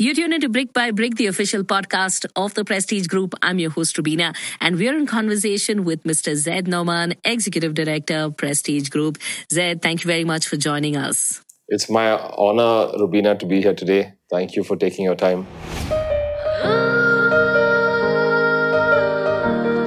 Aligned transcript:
You 0.00 0.14
tune 0.14 0.32
into 0.32 0.48
Brick 0.48 0.72
by 0.72 0.92
Brick, 0.92 1.16
the 1.16 1.26
official 1.26 1.64
podcast 1.64 2.24
of 2.36 2.54
the 2.54 2.64
Prestige 2.64 3.08
Group. 3.08 3.34
I'm 3.42 3.58
your 3.58 3.70
host, 3.70 3.98
Rubina, 3.98 4.32
and 4.60 4.76
we're 4.76 4.96
in 4.96 5.06
conversation 5.06 5.82
with 5.82 6.04
Mr. 6.04 6.36
Zayd 6.36 6.66
Noaman, 6.66 7.16
Executive 7.24 7.74
Director, 7.74 8.30
Prestige 8.30 8.90
Group. 8.90 9.18
Zayd, 9.50 9.82
thank 9.82 10.04
you 10.04 10.06
very 10.06 10.22
much 10.22 10.46
for 10.46 10.56
joining 10.56 10.96
us. 10.96 11.42
It's 11.66 11.90
my 11.90 12.12
honor, 12.12 12.92
Rubina, 12.96 13.34
to 13.40 13.44
be 13.44 13.60
here 13.60 13.74
today. 13.74 14.12
Thank 14.30 14.54
you 14.54 14.62
for 14.62 14.76
taking 14.76 15.04
your 15.04 15.16
time. 15.16 15.48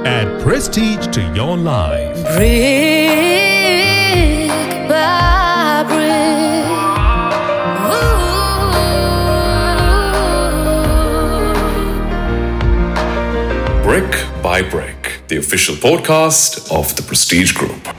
Add 0.06 0.42
prestige 0.42 1.08
to 1.08 1.22
your 1.34 1.56
life. 1.56 2.22
Brick 2.36 3.31
Brick 13.92 14.26
by 14.42 14.62
Brick, 14.62 15.20
the 15.28 15.36
official 15.36 15.76
podcast 15.76 16.72
of 16.72 16.96
the 16.96 17.02
Prestige 17.02 17.52
Group. 17.52 17.90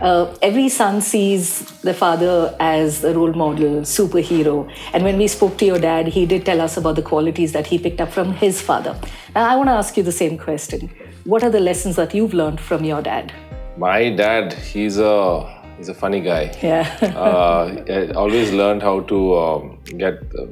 Uh, 0.00 0.34
every 0.40 0.70
son 0.70 1.02
sees 1.02 1.60
the 1.82 1.92
father 1.92 2.56
as 2.58 3.04
a 3.04 3.12
role 3.12 3.34
model, 3.34 3.82
superhero. 3.82 4.66
And 4.94 5.04
when 5.04 5.18
we 5.18 5.28
spoke 5.28 5.58
to 5.58 5.66
your 5.66 5.78
dad, 5.78 6.06
he 6.06 6.24
did 6.24 6.46
tell 6.46 6.62
us 6.62 6.78
about 6.78 6.96
the 6.96 7.02
qualities 7.02 7.52
that 7.52 7.66
he 7.66 7.78
picked 7.78 8.00
up 8.00 8.10
from 8.10 8.32
his 8.32 8.62
father. 8.62 8.98
Now, 9.34 9.46
I 9.46 9.56
want 9.56 9.68
to 9.68 9.72
ask 9.72 9.94
you 9.98 10.02
the 10.02 10.10
same 10.10 10.38
question. 10.38 10.90
What 11.24 11.42
are 11.42 11.50
the 11.50 11.60
lessons 11.60 11.96
that 11.96 12.14
you've 12.14 12.32
learned 12.32 12.58
from 12.58 12.82
your 12.82 13.02
dad? 13.02 13.30
My 13.76 14.08
dad, 14.08 14.54
he's 14.54 14.96
a 14.96 15.44
he's 15.76 15.90
a 15.90 15.94
funny 15.94 16.22
guy. 16.22 16.56
Yeah. 16.62 16.96
uh, 17.14 17.84
I 17.90 18.10
always 18.12 18.52
learned 18.52 18.80
how 18.80 19.00
to 19.00 19.36
um, 19.36 19.75
get 19.98 20.14
uh, 20.38 20.44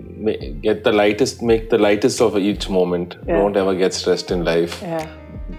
get 0.62 0.84
the 0.84 0.92
lightest, 0.92 1.42
make 1.42 1.70
the 1.70 1.78
lightest 1.78 2.20
of 2.20 2.36
each 2.38 2.68
moment. 2.68 3.16
Yeah. 3.26 3.36
Don't 3.36 3.56
ever 3.56 3.74
get 3.74 3.94
stressed 3.94 4.30
in 4.30 4.44
life. 4.44 4.80
yeah. 4.82 5.06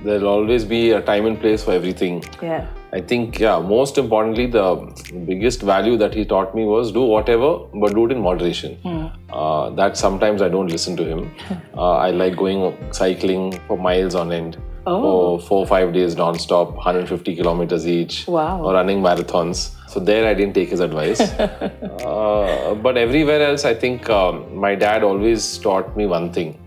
There'll 0.03 0.27
always 0.27 0.65
be 0.65 0.91
a 0.91 1.01
time 1.01 1.25
and 1.25 1.39
place 1.39 1.63
for 1.63 1.71
everything. 1.71 2.23
Yeah. 2.41 2.67
I 2.93 3.01
think, 3.01 3.39
yeah, 3.39 3.59
most 3.59 3.97
importantly, 3.97 4.45
the 4.47 4.75
biggest 5.27 5.61
value 5.61 5.97
that 5.97 6.13
he 6.13 6.25
taught 6.25 6.55
me 6.55 6.63
was 6.65 6.91
do 6.91 7.01
whatever, 7.01 7.57
but 7.81 7.93
do 7.93 8.05
it 8.05 8.11
in 8.11 8.21
moderation. 8.21 8.77
Uh, 9.31 9.69
that 9.71 9.97
sometimes 9.97 10.41
I 10.41 10.49
don't 10.49 10.67
listen 10.67 10.95
to 10.97 11.03
him. 11.03 11.31
Uh, 11.77 11.97
I 11.97 12.11
like 12.11 12.37
going 12.37 12.77
cycling 12.93 13.59
for 13.67 13.77
miles 13.77 14.15
on 14.15 14.31
end. 14.31 14.57
For 14.85 15.39
four 15.39 15.59
or 15.59 15.67
five 15.67 15.93
days 15.93 16.15
non-stop, 16.15 16.75
150 16.75 17.35
kilometers 17.35 17.87
each. 17.87 18.27
Wow. 18.27 18.61
Or 18.63 18.73
running 18.73 19.01
marathons. 19.01 19.71
So 19.89 19.99
there 19.99 20.27
I 20.27 20.33
didn't 20.33 20.53
take 20.53 20.69
his 20.69 20.79
advice. 20.79 21.19
uh, 21.39 22.75
but 22.81 22.97
everywhere 22.97 23.41
else, 23.41 23.65
I 23.65 23.73
think 23.73 24.09
um, 24.09 24.55
my 24.55 24.75
dad 24.75 25.03
always 25.03 25.57
taught 25.57 25.97
me 25.97 26.05
one 26.05 26.31
thing. 26.31 26.59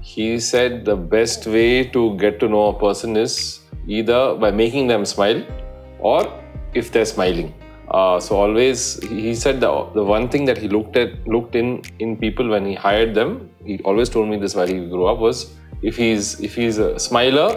He 0.00 0.40
said 0.40 0.84
the 0.84 0.96
best 0.96 1.46
way 1.46 1.84
to 1.84 2.16
get 2.16 2.40
to 2.40 2.48
know 2.48 2.68
a 2.68 2.78
person 2.78 3.16
is 3.16 3.60
either 3.86 4.36
by 4.36 4.50
making 4.50 4.86
them 4.86 5.04
smile 5.04 5.44
or 5.98 6.32
if 6.74 6.92
they're 6.92 7.04
smiling. 7.04 7.52
Uh, 7.96 8.20
so 8.20 8.36
always, 8.36 9.02
he 9.08 9.34
said 9.34 9.58
the, 9.58 9.70
the 9.94 10.04
one 10.04 10.28
thing 10.28 10.44
that 10.44 10.58
he 10.58 10.68
looked 10.68 10.96
at, 11.02 11.12
looked 11.26 11.54
in 11.60 11.68
in 11.98 12.16
people 12.24 12.46
when 12.54 12.66
he 12.70 12.74
hired 12.74 13.14
them. 13.14 13.30
He 13.64 13.78
always 13.90 14.10
told 14.10 14.28
me 14.32 14.36
this 14.42 14.54
while 14.54 14.66
he 14.66 14.80
grew 14.94 15.06
up 15.12 15.18
was 15.26 15.38
if 15.90 15.96
he's 15.96 16.38
if 16.48 16.54
he's 16.54 16.76
a 16.76 16.98
smiler, 16.98 17.48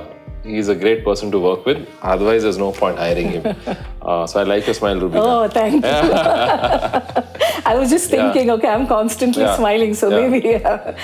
he's 0.43 0.67
a 0.69 0.75
great 0.75 1.03
person 1.03 1.31
to 1.31 1.39
work 1.39 1.65
with. 1.65 1.87
Otherwise, 2.01 2.43
there's 2.43 2.57
no 2.57 2.71
point 2.71 2.97
hiring 2.97 3.29
him. 3.31 3.43
uh, 4.01 4.25
so 4.27 4.39
I 4.39 4.43
like 4.43 4.65
your 4.65 4.73
smile, 4.73 4.99
Rubina. 4.99 5.21
Oh, 5.23 5.47
thank 5.47 5.83
you. 5.83 5.89
I 7.65 7.75
was 7.77 7.89
just 7.89 8.09
Yeah. 8.11 8.31
thinking, 8.31 8.49
okay, 8.51 8.67
I'm 8.67 8.87
constantly 8.87 9.43
Yeah. 9.43 9.55
smiling, 9.57 9.93
so 9.93 10.09
Yeah. 10.09 10.27
maybe. 10.27 10.47
Yeah. 10.49 10.95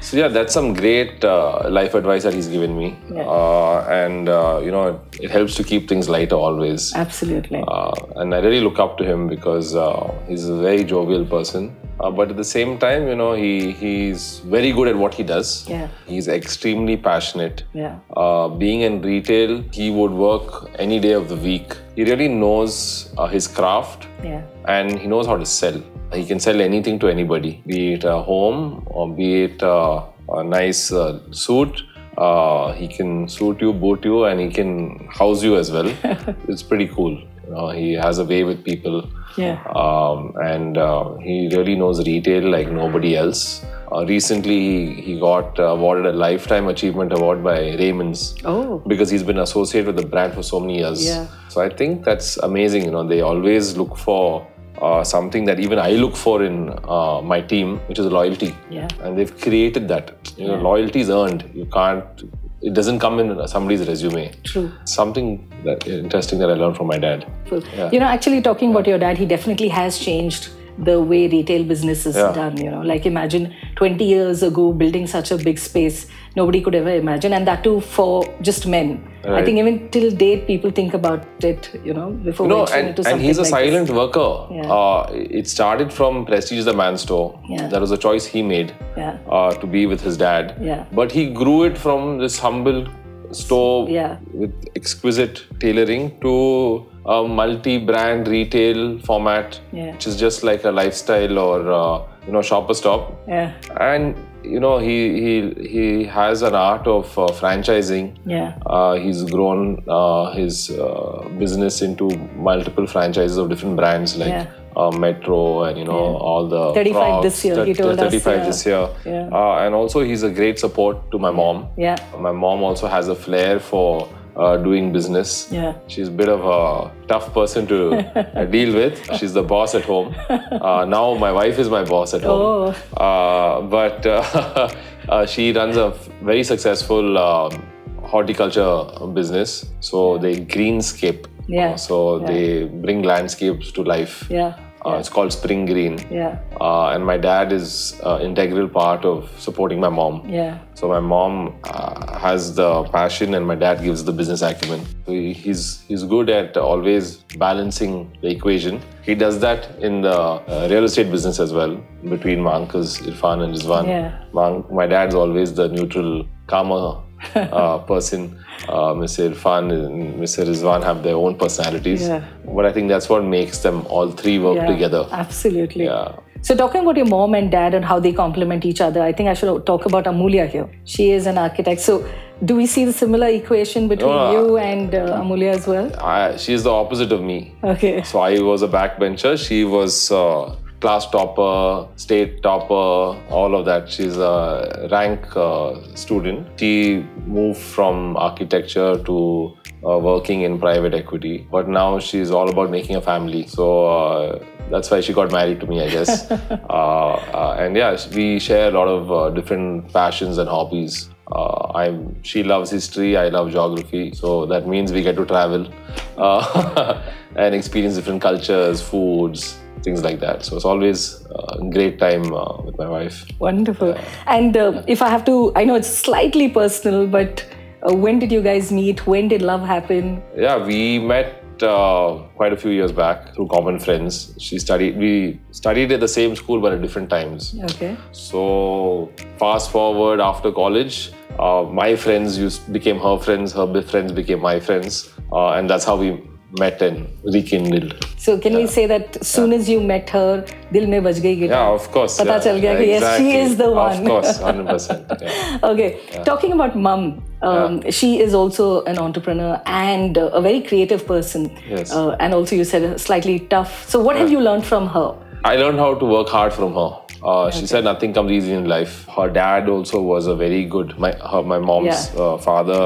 So 0.00 0.16
yeah, 0.16 0.28
that's 0.28 0.52
some 0.54 0.72
great 0.74 1.24
uh, 1.24 1.68
life 1.68 1.94
advice 1.94 2.22
that 2.22 2.34
he's 2.34 2.46
given 2.48 2.76
me, 2.78 2.96
uh, 3.16 3.78
and 4.02 4.28
uh, 4.28 4.60
you 4.62 4.70
know 4.70 4.84
it, 4.90 5.24
it 5.24 5.30
helps 5.30 5.54
to 5.56 5.64
keep 5.64 5.88
things 5.88 6.08
lighter 6.08 6.36
always. 6.36 6.92
Absolutely. 6.94 7.64
Uh, 7.66 7.92
and 8.16 8.32
I 8.34 8.38
really 8.38 8.60
look 8.60 8.78
up 8.78 8.98
to 8.98 9.04
him 9.04 9.26
because 9.26 9.74
uh, 9.74 10.12
he's 10.28 10.48
a 10.48 10.56
very 10.58 10.84
jovial 10.84 11.24
person. 11.24 11.74
Uh, 11.98 12.10
but 12.10 12.30
at 12.30 12.36
the 12.36 12.44
same 12.44 12.78
time, 12.78 13.08
you 13.08 13.14
know, 13.16 13.32
he 13.32 13.72
he's 13.72 14.40
very 14.54 14.72
good 14.72 14.88
at 14.88 14.96
what 14.96 15.14
he 15.14 15.22
does. 15.22 15.66
Yeah. 15.68 15.88
He's 16.06 16.28
extremely 16.28 16.96
passionate. 16.96 17.64
Yeah. 17.72 17.98
Uh, 18.16 18.48
being 18.48 18.82
in 18.82 19.00
retail, 19.02 19.62
he 19.72 19.90
would 19.90 20.12
work 20.12 20.70
any 20.78 21.00
day 21.00 21.12
of 21.12 21.28
the 21.28 21.36
week. 21.36 21.76
He 21.94 22.04
really 22.04 22.28
knows 22.28 23.12
uh, 23.16 23.26
his 23.26 23.48
craft 23.48 24.06
Yeah. 24.22 24.42
and 24.66 24.98
he 24.98 25.06
knows 25.06 25.26
how 25.26 25.36
to 25.38 25.46
sell. 25.46 25.80
He 26.12 26.24
can 26.24 26.38
sell 26.38 26.60
anything 26.60 26.98
to 27.00 27.08
anybody, 27.08 27.62
be 27.66 27.94
it 27.94 28.04
a 28.04 28.18
home 28.18 28.82
or 28.86 29.08
be 29.12 29.44
it 29.44 29.62
uh, 29.62 30.04
a 30.28 30.44
nice 30.44 30.92
uh, 30.92 31.20
suit. 31.32 31.82
Uh, 32.18 32.72
he 32.72 32.88
can 32.88 33.28
suit 33.28 33.60
you, 33.60 33.72
boot 33.72 34.04
you, 34.04 34.24
and 34.24 34.40
he 34.40 34.48
can 34.50 35.06
house 35.08 35.42
you 35.42 35.56
as 35.56 35.70
well. 35.70 35.88
it's 36.48 36.62
pretty 36.62 36.86
cool. 36.88 37.18
You 37.46 37.52
know, 37.54 37.68
he 37.70 37.92
has 37.92 38.18
a 38.18 38.24
way 38.24 38.42
with 38.44 38.64
people, 38.64 39.08
Yeah. 39.36 39.62
um, 39.84 40.32
and 40.42 40.76
uh, 40.76 41.14
he 41.16 41.48
really 41.56 41.76
knows 41.76 42.04
retail 42.06 42.48
like 42.50 42.70
nobody 42.70 43.16
else. 43.16 43.64
Uh, 43.92 44.04
recently, 44.04 45.00
he, 45.00 45.18
got 45.20 45.58
awarded 45.60 46.06
a 46.06 46.12
Lifetime 46.12 46.66
Achievement 46.66 47.12
Award 47.12 47.44
by 47.44 47.58
Raymond's 47.76 48.34
Oh. 48.44 48.82
because 48.88 49.10
he's 49.10 49.22
been 49.22 49.38
associated 49.38 49.86
with 49.94 49.96
the 50.02 50.06
brand 50.14 50.34
for 50.34 50.42
so 50.42 50.58
many 50.58 50.78
years. 50.78 51.04
Yeah. 51.06 51.26
So 51.48 51.60
I 51.60 51.68
think 51.68 52.04
that's 52.04 52.36
amazing. 52.38 52.84
You 52.84 52.90
know, 52.90 53.06
they 53.06 53.20
always 53.20 53.76
look 53.76 53.96
for 53.96 54.44
uh, 54.82 55.04
something 55.04 55.44
that 55.44 55.60
even 55.60 55.78
I 55.78 55.92
look 55.92 56.16
for 56.16 56.42
in 56.42 56.70
uh, 56.88 57.20
my 57.22 57.40
team, 57.40 57.78
which 57.86 58.00
is 58.00 58.06
loyalty. 58.06 58.54
Yeah. 58.70 58.88
And 59.02 59.16
they've 59.16 59.34
created 59.40 59.86
that. 59.88 60.10
You 60.36 60.48
know, 60.48 60.56
loyalty 60.56 61.00
is 61.00 61.08
earned. 61.08 61.48
You 61.54 61.66
can't. 61.66 62.24
It 62.66 62.74
doesn't 62.74 62.98
come 62.98 63.20
in 63.20 63.46
somebody's 63.46 63.86
resume. 63.88 64.32
True. 64.42 64.72
Something 64.84 65.26
that 65.64 65.86
interesting 65.86 66.40
that 66.40 66.50
I 66.50 66.54
learned 66.54 66.76
from 66.76 66.88
my 66.88 66.98
dad. 66.98 67.24
True. 67.46 67.62
You 67.92 68.00
know, 68.00 68.06
actually, 68.06 68.42
talking 68.42 68.72
about 68.72 68.88
your 68.88 68.98
dad, 68.98 69.18
he 69.18 69.26
definitely 69.34 69.68
has 69.68 69.98
changed 69.98 70.48
the 70.78 71.00
way 71.00 71.20
retail 71.28 71.62
business 71.64 72.04
is 72.06 72.16
Yeah. 72.16 72.32
done. 72.32 72.56
You 72.64 72.70
know, 72.72 72.80
like 72.92 73.06
imagine 73.06 73.54
20 73.76 74.04
years 74.04 74.42
ago 74.42 74.72
building 74.72 75.06
such 75.06 75.30
a 75.30 75.36
big 75.36 75.58
space, 75.58 76.06
nobody 76.34 76.60
could 76.60 76.74
ever 76.74 76.90
imagine, 76.90 77.32
and 77.34 77.46
that 77.46 77.62
too 77.62 77.80
for 77.80 78.24
just 78.40 78.66
men. 78.66 79.12
I 79.28 79.42
think 79.44 79.58
even 79.58 79.88
till 79.90 80.10
date, 80.12 80.46
people 80.46 80.70
think 80.70 80.94
about 80.94 81.24
it. 81.42 81.68
You 81.84 81.92
know, 81.94 82.10
before 82.10 82.46
No, 82.46 82.64
venturing 82.64 82.96
and, 82.98 83.06
and 83.06 83.20
he's 83.20 83.38
a 83.38 83.42
like 83.42 83.50
silent 83.50 83.88
This. 83.88 83.96
worker. 83.96 84.46
Yeah. 84.58 84.72
Uh, 84.72 85.10
it 85.12 85.48
started 85.48 85.92
from 85.92 86.24
Prestige 86.24 86.64
the 86.64 86.72
Man 86.72 86.96
Store. 86.96 87.38
Yeah. 87.48 87.66
That 87.66 87.80
was 87.80 87.90
a 87.90 87.98
choice 87.98 88.24
he 88.24 88.42
made 88.42 88.72
Yeah. 88.96 89.18
uh, 89.28 89.50
to 89.54 89.66
be 89.66 89.86
with 89.86 90.00
his 90.00 90.16
dad. 90.16 90.54
Yeah. 90.60 90.84
But 90.92 91.10
he 91.10 91.26
grew 91.40 91.64
it 91.64 91.76
from 91.76 92.18
this 92.18 92.38
humble 92.38 92.86
store 93.32 93.88
Yeah. 93.88 94.16
with 94.32 94.52
exquisite 94.76 95.44
tailoring 95.60 96.18
to 96.20 96.86
a 97.06 97.22
multi-brand 97.26 98.26
retail 98.28 98.98
format, 99.00 99.60
Yeah. 99.72 99.92
which 99.92 100.06
is 100.06 100.16
just 100.16 100.42
like 100.42 100.64
a 100.64 100.70
lifestyle 100.70 101.38
or 101.38 101.70
uh, 101.72 102.02
you 102.26 102.32
know 102.32 102.42
shopper 102.42 102.74
stop. 102.74 103.12
Yeah. 103.28 103.52
And 103.80 104.16
you 104.42 104.60
know 104.60 104.78
he 104.78 104.96
he 105.24 105.68
he 105.68 106.04
has 106.04 106.42
an 106.42 106.54
art 106.54 106.86
of 106.86 107.16
uh, 107.18 107.26
franchising. 107.28 108.12
Yeah. 108.24 108.54
Uh, 108.66 108.94
he's 108.94 109.22
grown 109.24 109.82
uh, 109.88 110.32
his 110.32 110.70
uh, 110.70 111.28
business 111.38 111.82
into 111.82 112.08
multiple 112.36 112.86
franchises 112.86 113.36
of 113.36 113.48
different 113.48 113.76
brands 113.76 114.16
like 114.16 114.28
Yeah. 114.28 114.46
Uh, 114.76 114.90
Metro 114.90 115.64
and 115.64 115.78
you 115.78 115.84
know 115.84 116.16
all 116.16 116.46
the 116.48 116.74
35 116.74 116.92
Crocs, 116.94 117.24
this 117.24 117.44
year, 117.44 117.64
he 117.64 117.74
told 117.74 117.98
us, 117.98 118.12
35 118.12 118.36
yeah. 118.38 118.44
this 118.46 118.66
year. 118.66 118.88
Yeah. 119.04 119.28
Uh, 119.32 119.64
and 119.64 119.74
also 119.74 120.02
he's 120.02 120.22
a 120.22 120.30
great 120.30 120.58
support 120.58 121.10
to 121.10 121.18
my 121.18 121.30
mom. 121.30 121.68
Yeah. 121.76 121.96
My 122.18 122.32
mom 122.32 122.62
also 122.62 122.86
has 122.86 123.08
a 123.08 123.14
flair 123.14 123.58
for 123.58 124.08
uh, 124.36 124.56
doing 124.58 124.92
business. 124.92 125.48
Yeah. 125.50 125.76
She's 125.86 126.08
a 126.08 126.10
bit 126.10 126.28
of 126.28 126.44
a 126.44 126.90
tough 127.08 127.32
person 127.32 127.66
to 127.68 127.78
uh, 127.94 128.44
deal 128.56 128.74
with. 128.74 129.00
She's 129.18 129.32
the 129.32 129.42
boss 129.42 129.74
at 129.74 129.84
home. 129.84 130.14
Uh, 130.28 130.84
now 130.84 131.14
my 131.14 131.32
wife 131.32 131.58
is 131.58 131.70
my 131.70 131.84
boss 131.84 132.12
at 132.12 132.22
home. 132.22 132.74
Oh. 132.98 133.02
Uh, 133.02 133.62
but 133.62 134.04
uh, 134.04 134.68
uh, 135.08 135.24
she 135.26 135.52
runs 135.52 135.76
a 135.78 135.86
f- 135.86 136.08
very 136.22 136.44
successful 136.44 137.16
um, 137.16 137.66
horticulture 138.02 138.84
business. 139.14 139.64
So 139.80 140.18
they 140.18 140.36
greenscape. 140.44 141.26
Yeah. 141.48 141.70
Uh, 141.70 141.76
so 141.76 142.20
Yeah. 142.20 142.26
they 142.26 142.64
bring 142.64 143.02
landscapes 143.04 143.72
to 143.72 143.82
life. 143.82 144.26
Yeah. 144.28 144.58
Uh, 144.86 144.98
it's 144.98 145.08
called 145.08 145.32
Spring 145.32 145.66
Green. 145.66 145.98
Yeah. 146.10 146.38
Uh, 146.60 146.90
and 146.90 147.04
my 147.04 147.16
dad 147.16 147.52
is 147.52 148.00
uh, 148.04 148.18
integral 148.22 148.68
part 148.68 149.04
of 149.04 149.30
supporting 149.38 149.80
my 149.80 149.88
mom. 149.88 150.22
Yeah. 150.28 150.58
So 150.74 150.88
my 150.88 151.00
mom 151.00 151.56
uh, 151.64 152.18
has 152.18 152.54
the 152.54 152.84
passion, 152.84 153.34
and 153.34 153.46
my 153.46 153.54
dad 153.56 153.82
gives 153.82 154.04
the 154.04 154.12
business 154.12 154.42
acumen. 154.42 154.84
So 155.06 155.12
he's 155.12 155.80
he's 155.88 156.04
good 156.04 156.30
at 156.30 156.56
always 156.56 157.16
balancing 157.46 158.16
the 158.20 158.28
equation. 158.28 158.80
He 159.02 159.14
does 159.14 159.40
that 159.40 159.66
in 159.80 160.02
the 160.02 160.10
uh, 160.12 160.68
real 160.70 160.84
estate 160.84 161.10
business 161.10 161.40
as 161.40 161.52
well. 161.52 161.76
Between 162.16 162.40
my 162.42 162.52
uncles 162.54 162.98
Irfan 163.00 163.42
and 163.44 163.54
Rizwan, 163.54 163.86
Yeah. 163.88 164.24
my, 164.32 164.62
my 164.70 164.86
dad's 164.86 165.14
always 165.14 165.54
the 165.54 165.68
neutral, 165.68 166.26
calmer 166.46 167.02
uh, 167.34 167.78
person. 167.78 168.38
Uh, 168.68 168.92
Mr. 168.94 169.30
Irfan 169.32 169.72
and 169.72 170.14
Mr. 170.20 170.44
Rizwan 170.46 170.82
have 170.82 171.02
their 171.02 171.14
own 171.14 171.36
personalities, 171.36 172.08
Yeah. 172.08 172.24
but 172.54 172.64
I 172.66 172.72
think 172.72 172.88
that's 172.88 173.08
what 173.08 173.24
makes 173.24 173.58
them 173.58 173.84
all 173.88 174.10
three 174.10 174.38
work 174.38 174.56
Yeah. 174.56 174.66
together. 174.66 175.06
Absolutely. 175.12 175.84
Yeah. 175.84 176.12
So, 176.42 176.54
talking 176.54 176.82
about 176.82 176.96
your 176.96 177.06
mom 177.06 177.34
and 177.34 177.50
dad 177.50 177.74
and 177.74 177.84
how 177.84 177.98
they 177.98 178.12
complement 178.12 178.64
each 178.64 178.80
other, 178.80 179.02
I 179.02 179.12
think 179.12 179.28
I 179.28 179.34
should 179.34 179.66
talk 179.66 179.84
about 179.86 180.04
Amulya 180.04 180.48
here. 180.48 180.68
She 180.84 181.10
is 181.10 181.26
an 181.26 181.38
architect. 181.38 181.80
So, 181.80 182.04
do 182.44 182.54
we 182.56 182.66
see 182.66 182.84
the 182.84 182.92
similar 182.92 183.28
equation 183.28 183.88
between 183.88 184.10
No, 184.10 184.32
you 184.32 184.56
and 184.58 184.94
uh, 184.94 185.20
Amulya 185.20 185.54
as 185.54 185.66
well? 185.66 185.90
I, 186.00 186.30
is 186.30 186.62
the 186.64 186.70
opposite 186.72 187.10
of 187.12 187.22
me. 187.22 187.54
Okay. 187.64 188.02
So 188.02 188.20
I 188.20 188.38
was 188.40 188.62
a 188.62 188.68
backbencher. 188.68 189.36
She 189.38 189.64
was 189.64 190.10
uh, 190.12 190.54
class 190.80 191.08
topper, 191.10 191.88
state 191.96 192.42
topper, 192.42 193.18
all 193.30 193.54
of 193.54 193.64
that. 193.64 193.90
She's 193.90 194.16
a 194.16 194.88
rank 194.90 195.36
uh, 195.36 195.80
student. 195.94 196.48
She 196.58 197.06
moved 197.26 197.60
from 197.60 198.16
architecture 198.16 198.98
to 199.04 199.56
uh, 199.84 199.98
working 199.98 200.42
in 200.42 200.58
private 200.58 200.94
equity, 200.94 201.46
but 201.50 201.68
now 201.68 201.98
she's 201.98 202.30
all 202.30 202.48
about 202.48 202.70
making 202.70 202.96
a 202.96 203.00
family. 203.00 203.46
So 203.46 203.86
uh, 203.86 204.44
that's 204.70 204.90
why 204.90 205.00
she 205.00 205.12
got 205.12 205.32
married 205.32 205.60
to 205.60 205.66
me, 205.66 205.82
I 205.82 205.88
guess. 205.88 206.30
uh, 206.30 206.34
uh, 206.34 207.56
and 207.58 207.76
yeah, 207.76 207.96
we 208.14 208.38
share 208.38 208.68
a 208.68 208.72
lot 208.72 208.88
of 208.88 209.12
uh, 209.12 209.30
different 209.30 209.92
passions 209.92 210.38
and 210.38 210.48
hobbies. 210.48 211.10
Uh, 211.32 211.72
I'm, 211.74 212.22
she 212.22 212.44
loves 212.44 212.70
history, 212.70 213.16
I 213.16 213.28
love 213.28 213.50
geography, 213.50 214.12
so 214.14 214.46
that 214.46 214.68
means 214.68 214.92
we 214.92 215.02
get 215.02 215.16
to 215.16 215.26
travel 215.26 215.68
uh, 216.16 217.02
and 217.36 217.54
experience 217.54 217.96
different 217.96 218.22
cultures, 218.22 218.80
foods, 218.80 219.58
things 219.82 220.02
like 220.02 220.20
that. 220.20 220.44
So 220.44 220.56
it's 220.56 220.64
always 220.64 221.24
a 221.30 221.64
great 221.70 221.98
time 221.98 222.32
uh, 222.32 222.62
with 222.62 222.78
my 222.78 222.88
wife. 222.88 223.24
Wonderful. 223.38 223.96
And 224.26 224.56
uh, 224.56 224.82
if 224.86 225.02
I 225.02 225.08
have 225.08 225.24
to, 225.26 225.52
I 225.56 225.64
know 225.64 225.74
it's 225.74 225.88
slightly 225.88 226.48
personal, 226.48 227.06
but 227.06 227.44
uh, 227.82 227.94
when 227.94 228.18
did 228.18 228.32
you 228.32 228.42
guys 228.42 228.72
meet? 228.72 229.06
When 229.06 229.28
did 229.28 229.42
love 229.42 229.62
happen? 229.62 230.22
Yeah, 230.36 230.64
we 230.64 230.98
met 230.98 231.62
uh, 231.62 232.18
quite 232.36 232.52
a 232.52 232.56
few 232.56 232.70
years 232.70 232.92
back 232.92 233.34
through 233.34 233.48
common 233.48 233.78
friends. 233.78 234.34
She 234.38 234.58
studied, 234.58 234.96
we 234.98 235.40
studied 235.52 235.92
at 235.92 236.00
the 236.00 236.08
same 236.08 236.36
school 236.36 236.60
but 236.60 236.72
at 236.72 236.82
different 236.82 237.10
times. 237.10 237.54
Okay. 237.72 237.96
So 238.12 239.12
fast 239.38 239.70
forward 239.70 240.20
after 240.20 240.52
college, 240.52 241.12
uh, 241.38 241.64
my 241.70 241.96
friends 241.96 242.38
used 242.38 242.72
became 242.72 242.98
her 242.98 243.18
friends, 243.18 243.52
her 243.52 243.82
friends 243.82 244.12
became 244.12 244.40
my 244.40 244.58
friends, 244.58 245.10
uh, 245.32 245.50
and 245.52 245.68
that's 245.68 245.84
how 245.84 245.96
we 245.96 246.22
met 246.52 246.80
and 246.82 247.08
rekindled. 247.24 248.04
So 248.16 248.38
can 248.38 248.54
we 248.54 248.66
say 248.66 248.86
that 248.86 249.16
as 249.16 249.28
soon 249.28 249.52
as 249.52 249.68
you 249.68 249.80
met 249.80 250.10
her, 250.10 250.44
dil 250.72 250.86
mein 250.86 251.02
baj 251.02 251.20
gayi 251.20 251.38
guitar? 251.40 251.56
Yeah, 251.56 251.74
of 251.74 251.90
course. 251.92 252.18
Pata 252.18 252.30
yeah, 252.30 252.38
chal 252.40 252.60
gaya 252.60 252.72
yeah, 252.72 252.78
ki 252.78 252.86
yes, 252.90 253.02
she 253.18 253.28
exactly. 253.28 253.36
is 253.40 253.56
the 253.56 253.70
one. 253.70 253.98
Of 253.98 254.06
course, 254.06 254.38
hundred 254.48 254.66
percent. 254.66 255.12
Yeah. 255.20 255.58
Okay, 255.70 256.00
talking 256.24 256.52
about 256.52 256.76
mum, 256.76 257.22
um, 257.42 257.90
she 257.90 258.20
is 258.20 258.34
also 258.34 258.84
an 258.84 258.98
entrepreneur 258.98 259.60
and 259.66 260.18
uh, 260.18 260.26
a 260.28 260.40
very 260.40 260.62
creative 260.62 261.06
person. 261.06 261.50
Yes. 261.68 261.92
Uh, 261.92 262.10
and 262.20 262.34
also, 262.34 262.56
you 262.56 262.64
said 262.64 263.00
slightly 263.00 263.38
tough. 263.40 263.88
So, 263.88 264.00
what 264.00 264.16
have 264.16 264.30
you 264.30 264.40
learned 264.40 264.64
from 264.66 264.86
her? 264.88 265.08
I 265.44 265.56
learned 265.56 265.78
how 265.78 265.94
to 265.94 266.04
work 266.04 266.28
hard 266.28 266.52
from 266.52 266.74
her. 266.74 266.90
Uh, 267.22 267.50
She 267.50 267.66
said 267.66 267.84
nothing 267.84 268.12
comes 268.12 268.30
easy 268.30 268.52
in 268.52 268.66
life. 268.66 269.06
Her 269.08 269.28
dad 269.28 269.68
also 269.68 270.00
was 270.00 270.26
a 270.26 270.34
very 270.36 270.64
good. 270.64 270.98
My 270.98 271.12
her, 271.34 271.42
my 271.42 271.58
mom's 271.58 272.10
Yeah. 272.14 272.20
uh, 272.22 272.38
father 272.38 272.80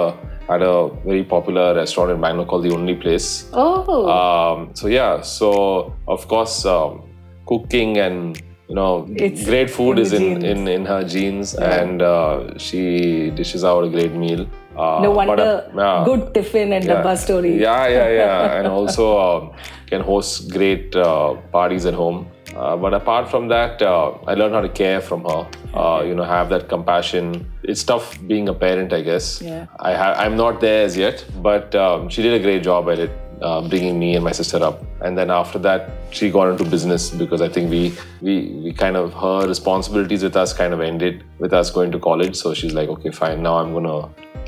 had 0.50 0.62
a 0.62 0.90
very 1.06 1.22
popular 1.24 1.74
restaurant 1.74 2.10
in 2.10 2.20
Bangalore 2.20 2.46
called 2.46 2.64
the 2.64 2.72
Only 2.72 2.94
Place. 2.94 3.48
Oh, 3.52 4.08
Um, 4.18 4.70
so 4.74 4.88
yeah, 4.88 5.20
so 5.20 5.92
of 6.08 6.26
course, 6.28 6.64
um, 6.66 7.02
cooking 7.46 7.98
and 7.98 8.40
you 8.68 8.76
know, 8.76 9.06
It's 9.16 9.44
great 9.44 9.68
food 9.68 9.98
in 9.98 10.04
is 10.04 10.12
in, 10.12 10.44
in 10.44 10.68
in 10.68 10.84
her 10.86 11.02
genes, 11.12 11.54
and 11.56 12.02
uh, 12.02 12.56
she 12.66 12.82
dishes 13.30 13.64
out 13.70 13.82
a 13.84 13.88
great 13.88 14.12
meal. 14.24 14.42
Uh, 14.76 15.00
no 15.02 15.08
but, 15.12 15.26
wonder. 15.28 15.42
uh, 15.42 15.78
yeah. 15.84 16.04
Good 16.08 16.22
tiffin 16.34 16.72
and 16.76 16.84
Yeah. 16.84 16.92
dabba 17.02 17.14
story. 17.18 17.54
Yeah, 17.60 17.88
yeah, 17.88 18.08
yeah. 18.20 18.52
and 18.58 18.68
also 18.68 19.08
um, 19.22 19.50
can 19.90 20.00
host 20.10 20.52
great 20.52 20.94
uh, 20.94 21.34
parties 21.56 21.84
at 21.92 21.94
home. 21.94 22.20
Uh, 22.60 22.76
but 22.76 22.92
apart 22.92 23.30
from 23.30 23.48
that, 23.48 23.80
uh, 23.80 24.10
I 24.26 24.34
learned 24.34 24.54
how 24.54 24.60
to 24.60 24.68
care 24.68 25.00
from 25.00 25.22
her. 25.24 25.42
Uh, 25.72 26.02
you 26.08 26.14
know, 26.14 26.24
have 26.24 26.50
that 26.50 26.68
compassion. 26.68 27.50
It's 27.62 27.82
tough 27.82 28.18
being 28.26 28.48
a 28.50 28.54
parent, 28.54 28.92
I 28.92 29.00
guess. 29.00 29.40
Yeah. 29.40 29.66
I 29.78 29.94
ha- 29.94 30.16
I'm 30.18 30.36
not 30.36 30.60
there 30.60 30.84
as 30.84 30.96
yet, 30.96 31.24
but 31.48 31.74
um, 31.74 32.08
she 32.10 32.20
did 32.22 32.34
a 32.38 32.42
great 32.46 32.62
job 32.62 32.90
at 32.90 32.98
it. 32.98 33.10
Uh, 33.40 33.66
bringing 33.66 33.98
me 33.98 34.14
and 34.16 34.22
my 34.22 34.32
sister 34.32 34.58
up, 34.62 34.82
and 35.00 35.16
then 35.16 35.30
after 35.30 35.58
that, 35.58 35.86
she 36.10 36.30
got 36.30 36.50
into 36.50 36.64
business 36.72 37.08
because 37.20 37.40
I 37.40 37.48
think 37.48 37.70
we 37.70 37.94
we 38.20 38.34
we 38.64 38.72
kind 38.80 38.98
of 38.98 39.14
her 39.14 39.48
responsibilities 39.48 40.22
with 40.22 40.36
us 40.36 40.52
kind 40.58 40.74
of 40.74 40.82
ended 40.82 41.24
with 41.38 41.54
us 41.60 41.70
going 41.70 41.90
to 41.92 41.98
college. 41.98 42.36
So 42.36 42.52
she's 42.52 42.74
like, 42.74 42.90
okay, 42.96 43.10
fine, 43.10 43.42
now 43.42 43.54
I'm 43.56 43.72
gonna 43.72 43.96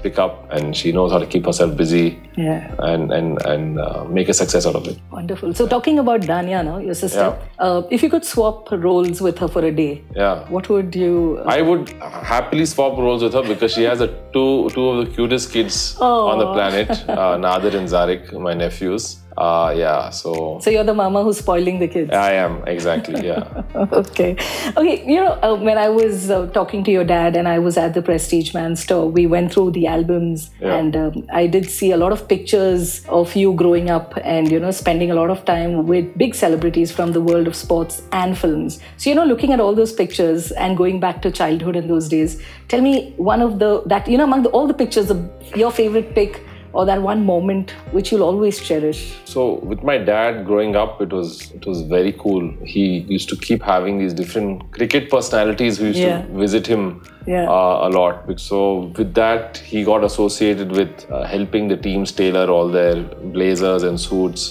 pick 0.02 0.18
up, 0.18 0.34
and 0.58 0.76
she 0.76 0.92
knows 0.92 1.12
how 1.12 1.18
to 1.18 1.26
keep 1.26 1.46
herself 1.46 1.76
busy 1.76 2.18
Yeah. 2.36 2.74
and 2.90 3.12
and 3.12 3.40
and 3.52 3.78
uh, 3.86 4.04
make 4.18 4.28
a 4.28 4.34
success 4.34 4.66
out 4.66 4.74
of 4.80 4.86
it. 4.92 4.98
Wonderful. 5.10 5.54
So, 5.54 5.66
talking 5.72 5.98
about 6.02 6.22
Danya 6.32 6.64
now, 6.64 6.78
your 6.78 6.94
sister, 6.94 7.26
uh, 7.58 7.82
if 7.90 8.02
you 8.02 8.10
could 8.10 8.24
swap 8.24 8.70
roles 8.86 9.20
with 9.20 9.38
her 9.38 9.48
for 9.48 9.64
a 9.70 9.72
day, 9.80 10.02
Yeah. 10.16 10.44
what 10.58 10.68
would 10.68 10.94
you? 11.04 11.38
uh, 11.44 11.48
I 11.56 11.62
would 11.70 11.90
happily 12.34 12.66
swap 12.74 12.98
roles 12.98 13.22
with 13.22 13.34
her 13.40 13.42
because 13.54 13.72
she 13.78 13.82
has 13.92 14.00
a 14.00 14.08
two 14.36 14.68
two 14.76 14.88
of 14.92 15.00
the 15.04 15.10
cutest 15.14 15.52
kids 15.52 15.80
on 16.00 16.38
the 16.44 16.52
planet, 16.52 17.08
uh, 17.08 17.36
Nadir 17.48 17.76
and 17.82 17.88
Zarik, 17.96 18.32
my 18.48 18.54
nephews. 18.54 19.10
Uh, 19.36 19.74
yeah, 19.76 20.10
so 20.10 20.58
so, 20.60 20.70
you're 20.70 20.84
the 20.84 20.92
mama 20.94 21.22
who's 21.22 21.38
spoiling 21.38 21.78
the 21.78 21.88
kids. 21.88 22.10
I 22.12 22.32
am 22.32 22.62
exactly 22.66 23.26
yeah. 23.26 23.62
okay. 23.74 24.36
Okay. 24.76 25.04
You 25.06 25.16
know, 25.16 25.38
uh, 25.42 25.54
when 25.56 25.78
I 25.78 25.88
was 25.88 26.30
uh, 26.30 26.46
talking 26.48 26.84
to 26.84 26.90
your 26.90 27.04
dad 27.04 27.36
and 27.36 27.48
I 27.48 27.58
was 27.58 27.76
at 27.78 27.94
the 27.94 28.02
Prestige 28.02 28.52
Man 28.52 28.76
store, 28.76 29.10
we 29.10 29.26
went 29.26 29.52
through 29.52 29.70
the 29.72 29.86
albums 29.86 30.50
Yeah. 30.60 30.74
and 30.76 30.96
um, 30.96 31.26
I 31.32 31.46
did 31.46 31.70
see 31.70 31.92
a 31.92 31.96
lot 31.96 32.12
of 32.12 32.28
pictures 32.28 33.04
of 33.08 33.34
you 33.34 33.54
growing 33.54 33.88
up 33.88 34.14
and, 34.22 34.50
you 34.50 34.60
know, 34.60 34.70
spending 34.70 35.10
a 35.10 35.14
lot 35.14 35.30
of 35.30 35.44
time 35.46 35.86
with 35.86 36.16
big 36.18 36.34
celebrities 36.34 36.92
from 36.92 37.12
the 37.12 37.20
world 37.20 37.46
of 37.46 37.56
sports 37.56 38.02
and 38.12 38.36
films. 38.36 38.80
So, 38.98 39.08
you 39.10 39.16
know, 39.16 39.24
looking 39.24 39.52
at 39.52 39.60
all 39.60 39.74
those 39.74 39.92
pictures 39.92 40.52
and 40.52 40.76
going 40.76 41.00
back 41.00 41.22
to 41.22 41.30
childhood 41.30 41.76
in 41.76 41.88
those 41.88 42.08
days, 42.08 42.42
tell 42.68 42.80
me 42.82 43.14
one 43.16 43.40
of 43.40 43.58
the, 43.58 43.82
that, 43.86 44.06
you 44.08 44.18
know, 44.18 44.24
among 44.24 44.42
the, 44.42 44.50
all 44.50 44.66
the 44.66 44.74
pictures, 44.74 45.06
the, 45.06 45.30
your 45.56 45.70
favorite 45.72 46.14
pic 46.14 46.44
or 46.72 46.84
that 46.86 47.02
one 47.02 47.24
moment 47.26 47.70
which 47.92 48.10
you'll 48.10 48.22
always 48.22 48.58
cherish. 48.60 49.16
So 49.24 49.54
with 49.72 49.82
my 49.82 49.98
dad 49.98 50.44
growing 50.46 50.74
up, 50.76 51.00
it 51.02 51.12
was 51.12 51.50
it 51.52 51.66
was 51.66 51.82
very 51.82 52.12
cool. 52.12 52.50
He 52.64 52.84
used 53.16 53.28
to 53.30 53.36
keep 53.36 53.62
having 53.62 53.98
these 53.98 54.14
different 54.14 54.70
cricket 54.72 55.10
personalities 55.10 55.78
who 55.78 55.86
used 55.86 55.98
Yeah. 55.98 56.22
to 56.22 56.38
visit 56.44 56.66
him 56.66 57.02
Yeah. 57.26 57.48
uh, 57.50 57.88
a 57.88 57.90
lot. 57.98 58.40
So 58.40 58.92
with 58.96 59.14
that, 59.14 59.58
he 59.58 59.84
got 59.84 60.04
associated 60.04 60.72
with 60.72 61.06
uh, 61.10 61.22
helping 61.24 61.68
the 61.68 61.76
teams 61.76 62.12
tailor 62.12 62.48
all 62.50 62.68
their 62.68 62.96
blazers 63.36 63.82
and 63.82 64.00
suits. 64.00 64.48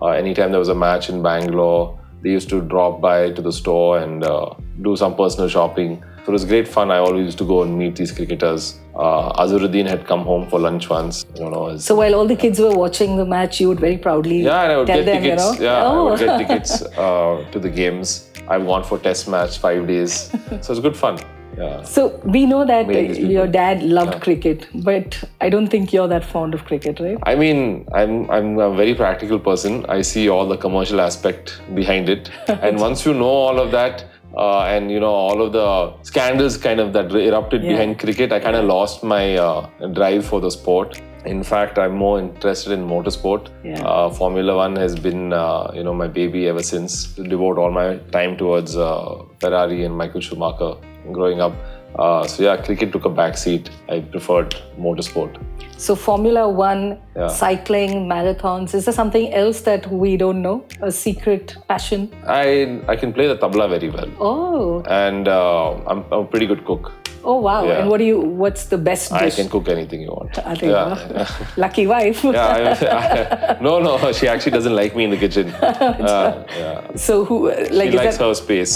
Uh, 0.00 0.08
anytime 0.08 0.50
there 0.50 0.58
was 0.60 0.68
a 0.68 0.74
match 0.74 1.08
in 1.10 1.22
Bangalore, 1.22 1.98
they 2.22 2.30
used 2.30 2.48
to 2.50 2.60
drop 2.60 3.00
by 3.00 3.30
to 3.30 3.42
the 3.42 3.52
store 3.52 3.98
and 3.98 4.24
uh, 4.24 4.50
do 4.82 4.96
some 4.96 5.14
personal 5.14 5.48
shopping. 5.48 6.02
So 6.24 6.30
it 6.30 6.32
was 6.32 6.46
great 6.46 6.66
fun. 6.66 6.90
I 6.90 6.96
always 6.98 7.26
used 7.26 7.38
to 7.38 7.44
go 7.44 7.62
and 7.62 7.78
meet 7.78 7.96
these 7.96 8.10
cricketers. 8.10 8.78
Uh, 8.96 9.42
Azharuddin 9.44 9.86
had 9.86 10.06
come 10.06 10.20
home 10.24 10.48
for 10.48 10.58
lunch 10.58 10.88
once. 10.88 11.26
You 11.36 11.50
know, 11.50 11.76
So 11.76 11.96
while 11.96 12.14
all 12.14 12.26
the 12.26 12.34
kids 12.34 12.58
were 12.58 12.74
watching 12.74 13.18
the 13.18 13.26
match, 13.26 13.60
you 13.60 13.68
would 13.68 13.78
very 13.78 13.98
proudly 13.98 14.38
yeah, 14.40 14.62
and 14.62 14.72
I 14.72 14.76
would 14.78 14.86
tell 14.86 15.04
get 15.04 15.04
them, 15.04 15.22
tickets. 15.22 15.44
you 15.44 15.58
know. 15.58 15.64
Yeah, 15.64 15.82
I 15.82 15.86
oh. 15.86 16.04
would 16.10 16.18
get 16.18 16.38
tickets 16.38 16.82
uh, 16.98 17.44
to 17.52 17.58
the 17.58 17.68
games. 17.68 18.30
I've 18.48 18.64
gone 18.64 18.84
for 18.84 18.98
test 18.98 19.28
match 19.28 19.58
five 19.58 19.86
days, 19.86 20.30
so 20.62 20.72
it's 20.72 20.80
good 20.80 20.96
fun. 20.96 21.18
Yeah. 21.58 21.82
So 21.82 22.18
we 22.24 22.46
know 22.46 22.64
that 22.64 22.86
Made 22.86 23.10
these 23.10 23.18
people- 23.18 23.32
your 23.32 23.46
dad 23.46 23.82
loved 23.82 24.22
cricket, 24.22 24.66
but 24.74 25.22
I 25.42 25.50
don't 25.50 25.68
think 25.68 25.92
you're 25.92 26.08
that 26.08 26.24
fond 26.24 26.54
of 26.54 26.64
cricket, 26.64 27.00
right? 27.00 27.18
I 27.24 27.34
mean, 27.34 27.86
I'm 27.92 28.30
I'm 28.30 28.58
a 28.58 28.74
very 28.74 28.94
practical 28.94 29.38
person. 29.38 29.84
I 29.86 30.00
see 30.00 30.28
all 30.30 30.48
the 30.48 30.56
commercial 30.56 31.00
aspect 31.02 31.60
behind 31.74 32.08
it, 32.08 32.30
and 32.48 32.80
once 32.80 33.04
you 33.06 33.12
know 33.14 33.26
all 33.46 33.60
of 33.60 33.70
that, 33.72 34.04
uh, 34.36 34.62
and 34.64 34.90
you 34.90 35.00
know 35.00 35.10
all 35.12 35.40
of 35.42 35.52
the 35.52 35.94
scandals 36.02 36.56
kind 36.56 36.80
of 36.80 36.92
that 36.92 37.12
erupted 37.14 37.62
Yeah. 37.62 37.72
behind 37.72 37.98
cricket, 37.98 38.32
I 38.32 38.40
kind 38.40 38.56
of 38.56 38.64
lost 38.64 39.02
my 39.02 39.36
uh, 39.36 39.66
drive 39.92 40.24
for 40.24 40.40
the 40.40 40.50
sport. 40.50 41.00
In 41.24 41.42
fact, 41.42 41.78
I'm 41.78 41.94
more 41.94 42.18
interested 42.18 42.72
in 42.72 42.86
motorsport. 42.86 43.48
Yeah. 43.64 43.82
Uh, 43.82 44.10
Formula 44.10 44.56
One 44.56 44.76
has 44.76 44.94
been, 44.94 45.32
uh, 45.32 45.70
you 45.74 45.82
know, 45.82 45.94
my 45.94 46.06
baby 46.06 46.46
ever 46.48 46.62
since. 46.62 47.06
Devote 47.14 47.56
all 47.58 47.70
my 47.70 47.96
time 48.16 48.36
towards 48.36 48.76
uh, 48.76 49.22
Ferrari 49.40 49.84
and 49.84 49.96
Michael 49.96 50.20
Schumacher 50.20 50.74
growing 51.12 51.40
up. 51.40 51.54
Uh, 51.98 52.26
so 52.26 52.42
yeah, 52.42 52.56
cricket 52.56 52.92
took 52.92 53.04
a 53.04 53.08
backseat. 53.10 53.68
I 53.88 54.00
preferred 54.00 54.54
motorsport. 54.78 55.36
So 55.76 55.94
Formula 55.94 56.48
One, 56.48 56.98
Yeah. 57.16 57.28
cycling, 57.28 58.08
marathons, 58.08 58.74
is 58.74 58.84
there 58.86 58.94
something 58.94 59.32
else 59.34 59.60
that 59.62 59.86
we 59.90 60.16
don't 60.16 60.40
know? 60.42 60.64
A 60.82 60.90
secret 60.90 61.56
passion? 61.68 62.08
I 62.26 62.80
I 62.88 62.96
can 62.96 63.12
play 63.12 63.26
the 63.28 63.36
tabla 63.36 63.68
very 63.68 63.90
well, 63.90 64.08
Oh, 64.20 64.82
and 64.88 65.28
uh, 65.28 65.72
I'm, 65.86 66.04
I'm 66.12 66.20
a 66.20 66.24
pretty 66.34 66.46
good 66.46 66.64
cook. 66.64 66.92
oh 67.32 67.38
wow! 67.40 67.64
Yeah. 67.66 67.78
And 67.80 67.88
what 67.90 67.98
do 67.98 68.04
you? 68.04 68.18
What's 68.20 68.64
the 68.72 68.78
best 68.78 69.12
I 69.12 69.30
can 69.30 69.48
cook 69.48 69.68
anything 69.74 70.00
you 70.06 70.10
want. 70.16 70.38
I 70.38 70.54
think, 70.54 70.72
yeah, 70.72 71.22
uh, 71.22 71.26
Lucky 71.64 71.86
wife. 71.86 72.24
yeah. 72.24 72.48
I, 72.56 73.54
I, 73.54 73.56
no, 73.68 73.78
no, 73.86 74.12
she 74.12 74.28
actually 74.28 74.52
doesn't 74.52 74.76
like 74.76 74.94
me 74.96 75.04
in 75.04 75.10
the 75.10 75.16
kitchen. 75.16 75.48
Uh, 75.50 76.44
yeah, 76.58 76.96
So 76.96 77.24
who? 77.24 77.48
uh, 77.50 77.56
Like 77.70 77.90
she 77.92 77.96
likes 77.96 78.18
that? 78.18 78.24
her 78.26 78.34
space. 78.34 78.74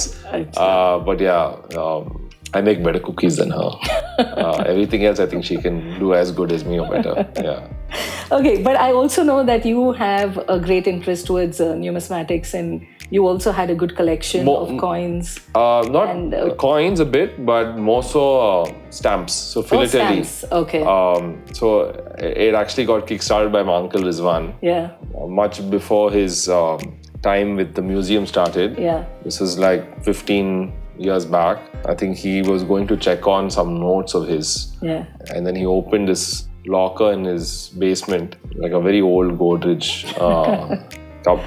Uh, 0.57 0.99
but 1.11 1.21
yeah, 1.21 1.57
um, 1.77 2.28
I 2.55 2.61
make 2.61 2.83
better 2.83 3.01
cookies 3.01 3.37
than 3.37 3.51
her. 3.51 3.71
Uh, 4.19 4.65
everything 4.67 5.05
else, 5.05 5.21
I 5.21 5.27
think 5.27 5.45
she 5.45 5.57
can 5.59 5.97
do 6.01 6.13
as 6.13 6.33
good 6.33 6.51
as 6.51 6.65
me 6.65 6.81
or 6.81 6.89
better. 6.91 7.25
Yeah. 7.37 7.69
Okay, 8.33 8.61
but 8.61 8.75
I 8.75 8.91
also 8.91 9.23
know 9.23 9.45
that 9.45 9.65
you 9.65 9.93
have 9.93 10.39
a 10.49 10.59
great 10.59 10.89
interest 10.89 11.27
towards 11.27 11.61
uh, 11.61 11.75
numismatics 11.75 12.53
and 12.53 12.85
you 13.11 13.25
also 13.29 13.53
had 13.53 13.71
a 13.71 13.77
good 13.77 13.95
collection 13.95 14.49
of 14.49 14.77
coins. 14.81 15.39
Uh, 15.55 15.87
not 15.89 16.09
And, 16.09 16.35
uh, 16.35 16.53
coins 16.57 16.99
a 16.99 17.05
bit, 17.05 17.47
but 17.47 17.79
more 17.79 18.03
so 18.03 18.63
uh, 18.63 18.73
stamps. 18.91 19.33
So 19.35 19.61
Oh, 19.61 19.63
philately. 19.63 20.25
stamps. 20.25 20.45
Okay. 20.51 20.83
Um, 20.83 21.41
so 21.53 21.91
it 22.19 22.55
actually 22.55 22.87
got 22.87 23.07
kickstarted 23.07 23.53
by 23.53 23.63
my 23.63 23.77
uncle 23.77 24.03
Rizwan 24.03 24.53
yeah. 24.63 24.91
uh, 25.17 25.27
much 25.29 25.71
before 25.71 26.11
his 26.11 26.49
um, 26.49 26.81
time 27.23 27.55
with 27.55 27.75
the 27.77 27.83
museum 27.83 28.27
started. 28.27 28.77
Yeah. 28.79 29.05
This 29.23 29.41
is 29.41 29.59
like 29.61 30.05
15 30.05 30.73
years 30.99 31.25
back. 31.25 31.59
I 31.87 31.95
think 31.95 32.17
he 32.17 32.43
was 32.43 32.65
going 32.65 32.87
to 32.89 32.97
check 32.97 33.27
on 33.27 33.51
some 33.51 33.79
notes 33.81 34.15
of 34.15 34.27
his, 34.29 34.77
Yeah. 34.83 35.05
and 35.35 35.47
then 35.47 35.55
he 35.57 35.65
opened 35.67 36.09
this 36.09 36.49
locker 36.67 37.13
in 37.13 37.25
his 37.25 37.69
basement, 37.79 38.37
like 38.57 38.73
a 38.73 38.81
very 38.81 39.01
old 39.01 39.39
Godrej 39.39 40.05
uh, 40.21 40.77
cup, 41.25 41.41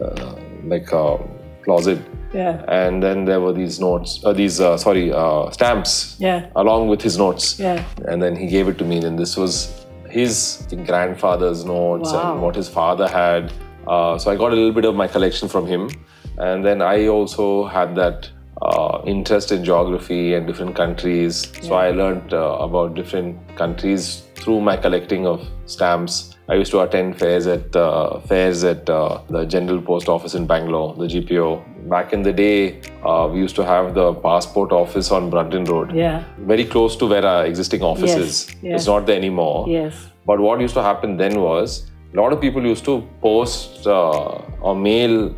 uh, 0.00 0.34
like 0.64 0.90
a 0.92 1.18
closet. 1.64 1.98
Yeah. 2.32 2.64
And 2.68 3.02
then 3.02 3.24
there 3.26 3.40
were 3.40 3.52
these 3.52 3.78
notes, 3.78 4.20
uh, 4.24 4.32
these 4.32 4.60
uh, 4.60 4.78
sorry, 4.78 5.12
uh, 5.12 5.50
stamps, 5.50 6.16
Yeah. 6.18 6.46
along 6.56 6.88
with 6.88 7.02
his 7.02 7.18
notes. 7.18 7.58
Yeah. 7.60 7.84
And 8.08 8.22
then 8.22 8.34
he 8.36 8.46
gave 8.46 8.68
it 8.68 8.78
to 8.78 8.84
me. 8.84 8.98
and 9.04 9.18
this 9.18 9.36
was 9.36 9.84
his 10.08 10.56
think, 10.68 10.86
grandfather's 10.86 11.64
notes 11.64 12.10
Wow. 12.12 12.32
and 12.32 12.42
what 12.42 12.54
his 12.56 12.68
father 12.68 13.06
had. 13.08 13.52
Uh, 13.86 14.16
so 14.16 14.30
I 14.30 14.36
got 14.36 14.52
a 14.52 14.54
little 14.54 14.72
bit 14.72 14.84
of 14.86 14.94
my 14.94 15.06
collection 15.08 15.48
from 15.48 15.66
him. 15.66 15.90
And 16.38 16.64
then 16.64 16.80
I 16.80 17.08
also 17.08 17.66
had 17.66 17.94
that 17.96 18.30
uh, 18.62 19.02
interest 19.06 19.52
in 19.52 19.64
geography 19.64 20.34
and 20.34 20.46
different 20.46 20.74
countries. 20.76 21.52
So 21.62 21.74
I 21.74 21.90
learned 21.90 22.32
uh, 22.32 22.58
about 22.66 22.94
different 22.94 23.36
countries 23.56 24.22
through 24.36 24.60
my 24.60 24.76
collecting 24.76 25.26
of 25.26 25.46
stamps. 25.66 26.36
I 26.48 26.54
used 26.54 26.70
to 26.72 26.80
attend 26.80 27.18
fairs 27.18 27.46
at 27.46 27.74
uh, 27.74 28.20
fairs 28.20 28.62
at 28.64 28.88
uh, 28.90 29.20
the 29.30 29.44
General 29.46 29.80
Post 29.80 30.08
Office 30.08 30.34
in 30.34 30.46
Bangalore, 30.46 30.94
the 30.94 31.06
GPO. 31.06 31.88
Back 31.88 32.12
in 32.12 32.22
the 32.22 32.32
day, 32.32 32.80
uh, 33.04 33.28
we 33.32 33.38
used 33.40 33.56
to 33.56 33.64
have 33.64 33.94
the 33.94 34.12
passport 34.14 34.72
office 34.72 35.10
on 35.10 35.30
Brunton 35.30 35.64
Road 35.64 35.94
Yeah. 35.94 36.24
very 36.52 36.64
close 36.64 36.96
to 36.96 37.06
where 37.06 37.24
our 37.24 37.46
existing 37.46 37.82
office 37.82 38.10
Yes, 38.10 38.18
is. 38.18 38.54
yeah. 38.62 38.74
It's 38.74 38.86
not 38.86 39.06
there 39.06 39.16
anymore. 39.16 39.64
Yes. 39.68 39.94
But 40.26 40.40
what 40.40 40.60
used 40.60 40.74
to 40.74 40.82
happen 40.82 41.16
then 41.16 41.40
was 41.40 41.90
a 42.12 42.16
lot 42.20 42.32
of 42.32 42.40
people 42.40 42.64
used 42.64 42.84
to 42.84 43.02
post 43.20 43.86
uh, 43.86 44.38
or 44.60 44.76
mail 44.76 45.34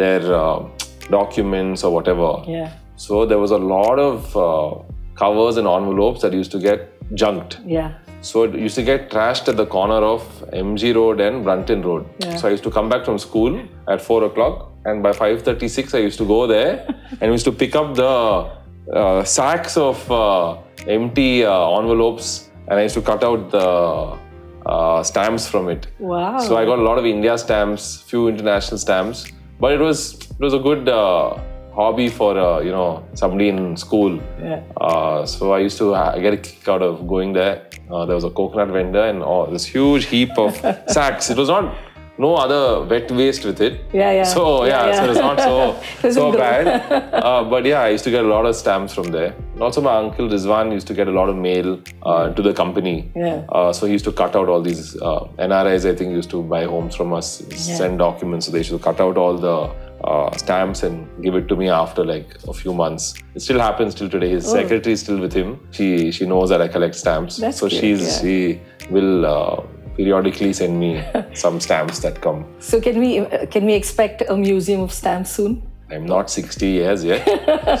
their 0.00 0.22
uh, 0.34 0.68
documents 1.10 1.84
or 1.84 1.92
whatever. 1.92 2.42
Yeah. 2.46 2.72
So 2.96 3.24
there 3.26 3.38
was 3.38 3.50
a 3.50 3.58
lot 3.58 3.98
of 3.98 4.36
uh, 4.36 4.82
covers 5.14 5.56
and 5.56 5.66
envelopes 5.66 6.22
that 6.22 6.32
used 6.32 6.50
to 6.52 6.58
get 6.58 6.92
junked. 7.14 7.60
Yeah. 7.64 7.94
So 8.20 8.42
it 8.42 8.54
used 8.54 8.74
to 8.74 8.82
get 8.82 9.10
trashed 9.10 9.48
at 9.48 9.56
the 9.56 9.66
corner 9.66 9.94
of 9.94 10.22
MG 10.52 10.94
Road 10.94 11.20
and 11.20 11.44
Brunton 11.44 11.82
Road. 11.82 12.06
Yeah. 12.18 12.36
So 12.36 12.48
I 12.48 12.50
used 12.50 12.64
to 12.64 12.70
come 12.70 12.88
back 12.88 13.04
from 13.04 13.18
school 13.18 13.62
at 13.88 14.02
four 14.02 14.24
o'clock, 14.24 14.72
and 14.84 15.02
by 15.02 15.12
five 15.12 15.42
thirty-six, 15.42 15.94
I 15.94 15.98
used 15.98 16.18
to 16.18 16.26
go 16.26 16.46
there 16.46 16.86
and 17.20 17.30
used 17.30 17.44
to 17.44 17.52
pick 17.52 17.76
up 17.76 17.94
the 17.94 18.50
uh, 18.92 19.22
sacks 19.22 19.76
of 19.76 20.10
uh, 20.10 20.56
empty 20.88 21.44
uh, 21.44 21.78
envelopes, 21.78 22.50
and 22.66 22.80
I 22.80 22.82
used 22.82 22.94
to 22.96 23.02
cut 23.02 23.22
out 23.22 23.50
the 23.52 24.18
uh, 24.66 25.02
stamps 25.02 25.48
from 25.48 25.68
it. 25.68 25.86
Wow. 25.98 26.38
So 26.40 26.56
I 26.56 26.64
got 26.64 26.78
a 26.78 26.82
lot 26.82 26.98
of 26.98 27.06
India 27.06 27.38
stamps, 27.38 28.02
few 28.02 28.28
international 28.28 28.78
stamps, 28.78 29.30
but 29.60 29.72
it 29.72 29.80
was 29.80 30.14
it 30.14 30.40
was 30.40 30.54
a 30.54 30.58
good 30.58 30.88
uh, 30.88 31.36
hobby 31.74 32.08
for 32.08 32.38
uh, 32.38 32.60
you 32.60 32.70
know 32.70 33.04
somebody 33.14 33.48
in 33.48 33.76
school. 33.76 34.20
Yeah. 34.40 34.62
Uh, 34.80 35.26
so 35.26 35.52
I 35.52 35.58
used 35.60 35.78
to 35.78 35.94
ha- 35.94 36.16
get 36.18 36.32
a 36.34 36.36
kick 36.36 36.68
out 36.68 36.82
of 36.82 37.06
going 37.08 37.32
there. 37.32 37.66
Uh, 37.90 38.04
there 38.04 38.14
was 38.14 38.24
a 38.24 38.30
coconut 38.30 38.68
vendor 38.68 39.04
and 39.04 39.22
oh, 39.22 39.50
this 39.50 39.64
huge 39.64 40.06
heap 40.06 40.36
of 40.38 40.54
sacks. 40.88 41.30
It 41.30 41.36
was 41.38 41.48
not 41.48 41.74
no 42.18 42.34
other 42.34 42.84
wet 42.84 43.10
waste 43.12 43.44
with 43.44 43.60
it. 43.60 43.80
Yeah, 43.92 44.10
yeah. 44.12 44.22
So 44.24 44.64
yeah, 44.64 44.86
Yeah, 44.86 44.94
so 44.96 45.04
yeah. 45.04 45.10
it's 45.10 45.20
not 45.20 45.38
so 45.40 46.10
so 46.18 46.32
bad. 46.32 46.66
Uh, 47.28 47.44
but 47.44 47.64
yeah, 47.64 47.80
I 47.82 47.88
used 47.90 48.04
to 48.04 48.10
get 48.10 48.24
a 48.24 48.28
lot 48.28 48.46
of 48.46 48.54
stamps 48.56 48.92
from 48.94 49.10
there. 49.10 49.34
And 49.58 49.64
also, 49.64 49.80
my 49.80 49.96
uncle 49.96 50.28
Rizwan 50.28 50.72
used 50.72 50.86
to 50.86 50.94
get 50.94 51.08
a 51.08 51.10
lot 51.10 51.28
of 51.28 51.34
mail 51.34 51.82
uh, 52.04 52.32
to 52.32 52.42
the 52.42 52.54
company. 52.54 53.10
Yeah. 53.16 53.44
Uh, 53.48 53.72
so 53.72 53.86
he 53.86 53.92
used 53.92 54.04
to 54.04 54.12
cut 54.12 54.36
out 54.36 54.48
all 54.48 54.62
these 54.62 54.94
uh, 55.02 55.26
NRIs. 55.36 55.84
I 55.84 55.96
think 55.96 56.12
used 56.12 56.30
to 56.30 56.44
buy 56.44 56.62
homes 56.66 56.94
from 56.94 57.12
us, 57.12 57.42
send 57.56 57.98
documents. 57.98 58.46
So 58.46 58.52
they 58.52 58.58
used 58.58 58.70
to 58.70 58.78
cut 58.78 59.00
out 59.00 59.16
all 59.16 59.36
the 59.36 59.56
uh, 60.04 60.30
stamps 60.36 60.84
and 60.84 61.08
give 61.24 61.34
it 61.34 61.48
to 61.48 61.56
me 61.56 61.68
after 61.68 62.04
like 62.04 62.36
a 62.46 62.52
few 62.52 62.72
months. 62.72 63.14
It 63.34 63.40
still 63.40 63.58
happens 63.58 63.96
till 63.96 64.08
today. 64.08 64.28
His 64.28 64.46
secretary 64.48 64.92
is 64.92 65.00
still 65.00 65.18
with 65.18 65.32
him. 65.32 65.58
She 65.72 66.12
she 66.12 66.24
knows 66.24 66.50
that 66.50 66.60
I 66.60 66.68
collect 66.68 66.94
stamps. 66.94 67.40
Oh. 67.40 67.42
That's 67.42 67.58
so 67.58 67.68
cute, 67.68 67.80
she's 67.80 68.02
yeah. 68.06 68.20
she 68.20 68.60
will 68.90 69.26
uh, 69.26 69.62
periodically 69.96 70.52
send 70.52 70.78
me 70.78 71.02
some 71.34 71.58
stamps 71.58 71.98
that 71.98 72.20
come. 72.20 72.46
So 72.60 72.80
can 72.80 73.00
we 73.00 73.18
uh, 73.18 73.46
can 73.46 73.66
we 73.66 73.74
expect 73.74 74.22
a 74.28 74.36
museum 74.36 74.82
of 74.82 74.92
stamps 74.92 75.32
soon? 75.32 75.67
I'm 75.90 76.04
not 76.04 76.30
60 76.30 76.66
years 76.66 77.02
yet. 77.04 77.24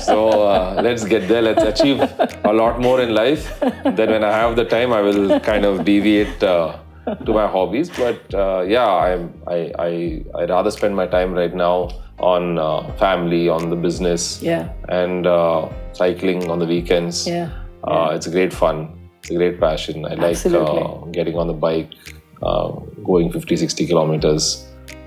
so 0.00 0.28
uh, 0.42 0.80
let's 0.82 1.04
get 1.04 1.28
there. 1.28 1.42
Let's 1.42 1.62
achieve 1.62 2.00
a 2.00 2.52
lot 2.52 2.80
more 2.80 3.00
in 3.02 3.14
life. 3.14 3.60
Then 3.60 4.10
when 4.10 4.24
I 4.24 4.32
have 4.32 4.56
the 4.56 4.64
time, 4.64 4.92
I 4.92 5.00
will 5.02 5.38
kind 5.40 5.64
of 5.66 5.84
deviate 5.84 6.42
uh, 6.42 6.78
to 7.26 7.32
my 7.32 7.46
hobbies. 7.46 7.90
But 7.90 8.32
uh, 8.34 8.64
yeah, 8.66 8.86
I'm, 8.88 9.34
I, 9.46 9.72
I, 9.78 10.24
I 10.34 10.44
rather 10.46 10.70
spend 10.70 10.96
my 10.96 11.06
time 11.06 11.34
right 11.34 11.54
now 11.54 11.90
on 12.18 12.58
uh, 12.58 12.92
family, 12.94 13.48
on 13.48 13.68
the 13.70 13.76
business, 13.76 14.40
Yeah. 14.42 14.72
and 14.88 15.26
uh, 15.26 15.68
cycling 15.92 16.50
on 16.50 16.58
the 16.58 16.66
weekends. 16.66 17.26
Yeah. 17.26 17.50
Uh, 17.84 18.12
it's 18.14 18.26
great 18.26 18.52
fun. 18.52 18.98
It's 19.20 19.30
a 19.30 19.34
great 19.34 19.60
passion. 19.60 20.04
I 20.06 20.14
like 20.14 20.30
Absolutely. 20.36 20.82
uh, 20.82 21.04
getting 21.12 21.36
on 21.36 21.46
the 21.46 21.52
bike, 21.52 21.92
uh, 22.42 22.70
going 23.04 23.30
50, 23.30 23.56
60 23.56 23.86
kilometers, 23.86 24.66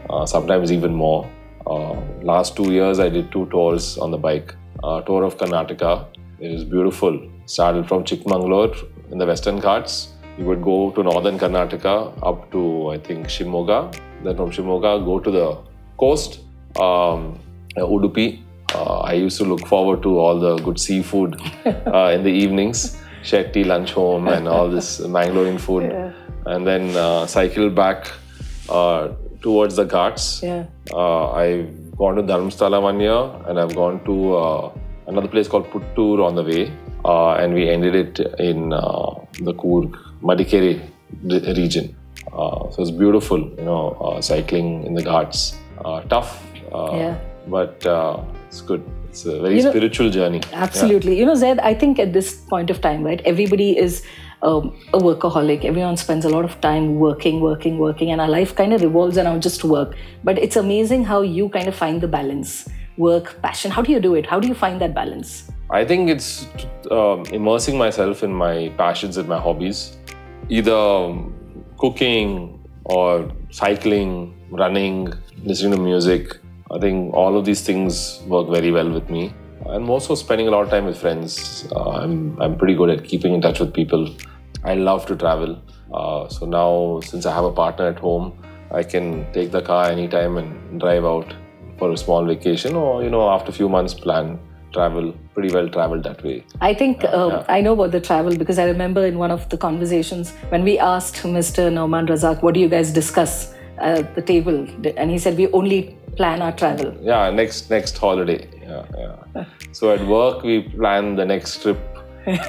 uh, 0.10 0.26
sometimes 0.26 0.72
even 0.72 0.94
more. 0.94 1.28
Uh, 1.66 1.94
last 2.22 2.56
two 2.56 2.72
years, 2.72 3.00
I 3.00 3.10
did 3.10 3.32
two 3.32 3.46
tours 3.48 3.98
on 3.98 4.12
the 4.12 4.18
bike. 4.18 4.56
Uh, 4.84 5.02
tour 5.02 5.24
of 5.24 5.38
Karnataka. 5.38 6.08
It 6.40 6.52
is 6.52 6.64
beautiful. 6.64 7.20
Started 7.46 7.88
from 7.88 8.04
Chikmagalur 8.04 8.88
in 9.12 9.18
the 9.18 9.26
Western 9.26 9.60
Ghats. 9.60 10.10
You 10.38 10.46
would 10.46 10.62
go 10.62 10.92
to 10.92 11.04
northern 11.04 11.38
Karnataka 11.38 12.18
up 12.24 12.52
to, 12.52 12.90
I 12.90 12.98
think, 12.98 13.28
Shimoga. 13.28 13.94
Then 14.24 14.36
from 14.36 14.50
Shimoga, 14.52 15.04
go 15.06 15.20
to 15.20 15.32
the 15.32 15.58
coast, 15.98 16.40
um, 16.78 17.40
uh, 17.78 17.82
Udupi. 17.82 18.42
Uh, 18.74 19.00
I 19.00 19.14
used 19.14 19.38
to 19.38 19.44
look 19.44 19.68
forward 19.68 20.02
to 20.04 20.18
all 20.18 20.40
the 20.40 20.56
good 20.64 20.80
seafood 20.80 21.40
uh, 21.66 22.12
in 22.16 22.24
the 22.24 22.30
evenings. 22.32 22.98
Shetty 23.24 23.66
lunch 23.66 23.92
home 23.92 24.28
and 24.28 24.48
all 24.48 24.70
this 24.70 25.00
Mangalorean 25.16 25.60
food. 25.60 25.84
And 26.46 26.66
then 26.66 26.96
uh, 26.96 27.28
cycle 27.28 27.70
back 27.70 28.08
uh, 28.70 29.10
towards 29.42 29.76
the 29.76 29.84
Ghats. 29.86 30.42
Yeah. 30.44 30.66
Uh, 30.92 31.32
I've 31.32 31.96
gone 31.98 32.16
to 32.16 32.24
Dharmasthala 32.24 32.82
one 32.82 33.00
year 33.00 33.20
and 33.48 33.60
I've 33.60 33.76
gone 33.76 34.04
to 34.06 34.36
uh, 34.38 34.72
another 35.08 35.28
place 35.28 35.48
called 35.48 35.70
Puttur 35.72 36.24
on 36.26 36.36
the 36.36 36.44
way. 36.44 36.72
Uh, 37.04 37.34
and 37.34 37.54
we 37.54 37.68
ended 37.70 37.96
it 37.96 38.20
in 38.40 38.72
uh, 38.74 39.16
the 39.40 39.54
Coorg, 39.54 39.92
Madikeri 40.22 40.80
region. 41.58 41.96
Uh, 42.32 42.70
so 42.70 42.82
it's 42.82 42.92
beautiful, 42.92 43.40
you 43.40 43.64
know, 43.64 43.90
uh, 44.00 44.22
cycling 44.22 44.86
in 44.86 44.94
the 44.94 45.02
Ghats. 45.02 45.58
Uh, 45.84 46.02
tough, 46.02 46.44
uh, 46.72 46.92
Yeah. 46.94 47.18
but 47.48 47.84
uh, 47.88 48.20
it's 48.48 48.62
good. 48.62 48.84
It's 49.10 49.26
a 49.26 49.42
very 49.42 49.58
You 49.58 49.64
know- 49.64 49.72
spiritual 49.72 50.10
journey. 50.12 50.42
Absolutely. 50.54 51.18
You 51.18 51.26
know, 51.26 51.34
Zed, 51.36 51.60
I 51.60 51.74
think 51.74 51.98
at 52.00 52.14
this 52.14 52.36
point 52.54 52.70
of 52.70 52.82
time, 52.82 53.04
right, 53.04 53.20
everybody 53.26 53.78
is 53.78 54.04
um, 54.44 54.76
a 54.94 55.00
workaholic. 55.00 55.66
Everyone 55.66 55.98
spends 55.98 56.26
a 56.26 56.30
lot 56.30 56.46
of 56.46 56.60
time 56.62 56.96
working, 56.96 57.42
working, 57.42 57.78
working, 57.78 58.12
and 58.12 58.20
our 58.20 58.30
life 58.30 58.56
kind 58.56 58.74
of 58.74 58.82
revolves 58.82 59.18
around 59.18 59.42
just 59.44 59.64
work. 59.64 59.96
But 60.24 60.38
it's 60.40 60.56
amazing 60.56 61.06
how 61.06 61.22
you 61.22 61.50
kind 61.50 61.68
of 61.68 61.76
find 61.76 62.02
the 62.02 62.08
balance 62.08 62.68
work, 62.98 63.42
passion. 63.42 63.72
How 63.72 63.82
do 63.82 63.92
you 63.92 64.00
do 64.00 64.16
it? 64.16 64.26
How 64.26 64.40
do 64.40 64.48
you 64.48 64.54
find 64.54 64.80
that 64.82 64.94
balance? 64.94 65.50
I 65.70 65.86
think 65.86 66.10
it's 66.10 66.48
um, 66.90 67.26
immersing 67.32 67.78
myself 67.78 68.24
in 68.24 68.34
my 68.34 68.74
passions 68.78 69.18
and 69.18 69.28
my 69.28 69.40
hobbies, 69.40 69.98
either 70.50 70.76
um, 70.76 71.34
cooking 71.78 72.60
or 72.86 73.32
cycling, 73.52 74.36
running, 74.50 75.14
listening 75.44 75.72
to 75.72 75.82
music. 75.82 76.38
I 76.70 76.80
think 76.80 77.14
all 77.14 77.38
of 77.38 77.46
these 77.46 77.62
things 77.62 78.22
work 78.28 78.50
very 78.50 78.72
well 78.72 78.90
with 78.90 79.10
me. 79.10 79.34
And 79.66 79.88
also 79.90 80.16
spending 80.16 80.48
a 80.48 80.52
lot 80.52 80.64
of 80.64 80.70
time 80.70 80.86
with 80.86 80.98
friends. 80.98 81.68
Uh, 81.72 81.92
I'm, 81.92 82.42
I'm 82.42 82.58
pretty 82.58 82.74
good 82.74 82.90
at 82.90 83.04
keeping 83.06 83.34
in 83.34 83.42
touch 83.42 83.60
with 83.60 83.74
people. 83.74 84.14
I 84.64 84.76
love 84.76 85.06
to 85.08 85.16
travel. 85.16 85.62
Uh, 85.94 86.28
so 86.30 86.46
now, 86.46 87.00
since 87.02 87.26
I 87.26 87.34
have 87.34 87.44
a 87.44 87.52
partner 87.52 87.88
at 87.88 88.00
home, 88.00 88.34
I 88.72 88.84
can 88.84 89.32
take 89.34 89.52
the 89.52 89.62
car 89.62 89.90
anytime 89.92 90.38
and 90.38 90.80
drive 90.80 91.06
out 91.06 91.34
for 91.78 91.92
a 91.92 91.98
small 91.98 92.26
vacation 92.26 92.76
or, 92.76 93.04
you 93.04 93.10
know, 93.10 93.30
after 93.30 93.50
a 93.50 93.54
few 93.54 93.68
months, 93.68 93.94
plan 93.94 94.40
travel 94.72 95.14
pretty 95.34 95.54
well 95.54 95.68
traveled 95.68 96.04
that 96.04 96.24
way. 96.24 96.46
I 96.62 96.74
think 96.74 97.04
um, 97.06 97.44
I 97.50 97.62
know 97.62 97.74
about 97.74 97.92
the 97.92 98.00
travel 98.00 98.36
because 98.36 98.58
I 98.58 98.66
remember 98.66 99.06
in 99.06 99.18
one 99.18 99.32
of 99.32 99.48
the 99.50 99.58
conversations 99.58 100.32
when 100.50 100.64
we 100.64 100.80
asked 100.80 101.18
Mr. 101.24 101.72
Noaman 101.72 102.08
Razack, 102.08 102.42
what 102.42 102.54
do 102.54 102.60
you 102.60 102.70
guys 102.70 102.92
discuss 102.92 103.54
at 103.78 104.16
the 104.16 104.22
table? 104.22 104.68
And 104.96 105.12
he 105.12 105.18
said, 105.18 105.38
we 105.38 105.48
only 105.52 105.98
plan 106.16 106.42
our 106.42 106.52
travel. 106.52 106.96
Yeah, 107.02 107.30
next 107.32 107.70
next 107.70 107.98
holiday. 107.98 108.48
Yeah, 108.62 108.86
yeah. 108.98 109.46
So 109.74 109.92
at 109.94 110.06
work 110.06 110.44
we 110.44 110.62
plan 110.62 111.16
the 111.16 111.26
next 111.26 111.62
trip 111.62 111.80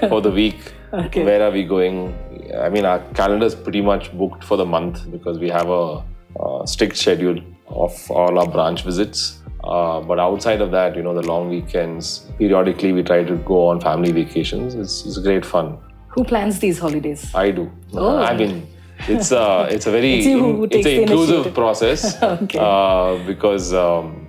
for 0.09 0.21
the 0.21 0.31
week. 0.31 0.73
Okay. 0.93 1.25
Where 1.25 1.43
are 1.43 1.51
we 1.51 1.65
going? 1.65 2.15
I 2.61 2.69
mean, 2.69 2.85
our 2.85 2.99
calendar 3.15 3.47
is 3.47 3.55
pretty 3.55 3.81
much 3.81 4.13
booked 4.17 4.45
for 4.45 4.57
the 4.57 4.67
month 4.67 5.11
because 5.11 5.39
we 5.39 5.49
have 5.49 5.69
a, 5.69 6.03
uh 6.41 6.65
strict 6.67 6.97
schedule 6.97 7.39
of 7.69 7.93
all 8.11 8.39
our 8.39 8.49
branch 8.49 8.85
visits. 8.85 9.39
Uh, 9.65 10.01
but 10.01 10.19
outside 10.19 10.61
of 10.61 10.71
that, 10.73 10.97
you 10.97 11.03
know, 11.03 11.15
the 11.15 11.23
long 11.23 11.49
weekends, 11.49 12.27
periodically 12.39 12.93
we 12.93 13.03
try 13.03 13.23
to 13.23 13.37
go 13.39 13.69
on 13.69 13.81
family 13.81 14.13
vacations. 14.13 14.75
It's, 14.75 15.07
it's 15.07 15.19
great 15.19 15.45
fun. 15.47 15.79
Who 16.09 16.25
plans 16.25 16.59
these 16.59 16.79
holidays? 16.79 17.33
I 17.35 17.51
do. 17.53 17.71
Oh. 17.95 18.19
I 18.19 18.37
mean, 18.37 18.67
it's 19.09 19.31
a 19.33 19.69
it's 19.71 19.87
a 19.87 19.91
very 19.91 20.15
It's 20.19 20.27
who 20.27 20.65
it's 20.65 20.87
an 20.87 20.93
inclusive 21.03 21.35
initiative. 21.37 21.55
process 21.55 22.23
Okay. 22.23 22.59
uh, 22.61 23.17
because 23.27 23.73
um, 23.73 24.27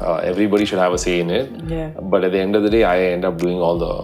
uh, 0.00 0.16
everybody 0.16 0.64
should 0.64 0.78
have 0.78 0.92
a 0.92 0.98
say 0.98 1.20
in 1.20 1.30
it. 1.30 1.50
Yeah. 1.66 1.90
But 2.00 2.24
at 2.24 2.32
the 2.32 2.38
end 2.40 2.54
of 2.54 2.62
the 2.62 2.70
day, 2.70 2.84
I 2.84 2.98
end 3.14 3.24
up 3.24 3.38
doing 3.38 3.58
all 3.58 3.78
the 3.78 3.94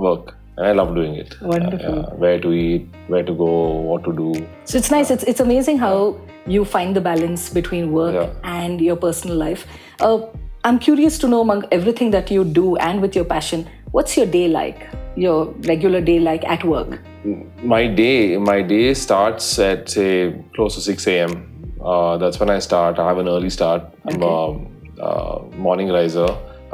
work, 0.00 0.36
and 0.56 0.66
I 0.66 0.72
love 0.72 0.94
doing 0.94 1.14
it. 1.14 1.36
Wonderful. 1.40 2.02
Where 2.16 2.38
to 2.40 2.52
eat, 2.52 2.86
where 3.08 3.22
to 3.22 3.34
go, 3.34 3.70
what 3.90 4.04
to 4.04 4.12
do. 4.12 4.46
So 4.64 4.78
it's 4.78 4.90
nice. 4.90 5.10
It's, 5.10 5.24
it's 5.24 5.40
amazing 5.40 5.78
how 5.78 6.20
you 6.46 6.64
find 6.64 6.94
the 6.94 7.00
balance 7.00 7.48
between 7.50 7.92
work 7.92 8.14
Yeah. 8.14 8.32
and 8.44 8.80
your 8.80 8.96
personal 8.96 9.36
life. 9.36 9.66
Uh, 10.00 10.26
I'm 10.64 10.78
curious 10.78 11.18
to 11.18 11.28
know 11.28 11.40
among 11.40 11.64
everything 11.72 12.10
that 12.12 12.30
you 12.30 12.44
do 12.44 12.76
and 12.76 13.00
with 13.02 13.14
your 13.16 13.24
passion, 13.24 13.68
what's 13.90 14.16
your 14.16 14.26
day 14.26 14.48
like? 14.48 14.86
Your 15.16 15.46
regular 15.72 16.00
day 16.00 16.18
like 16.20 16.44
at 16.44 16.64
work? 16.64 16.98
my 17.62 17.86
day 17.86 18.36
my 18.36 18.60
day 18.60 18.92
starts 18.92 19.58
at 19.58 19.88
say 19.88 20.34
close 20.54 20.74
to 20.74 20.80
6 20.82 21.06
a.m 21.06 21.32
uh, 21.82 22.18
that's 22.18 22.38
when 22.38 22.50
i 22.50 22.58
start 22.58 22.98
i 22.98 23.08
have 23.08 23.16
an 23.16 23.28
early 23.28 23.48
start 23.48 23.82
i'm 24.06 24.22
a 24.22 24.36
uh, 25.00 25.42
morning 25.56 25.88
riser 25.88 26.26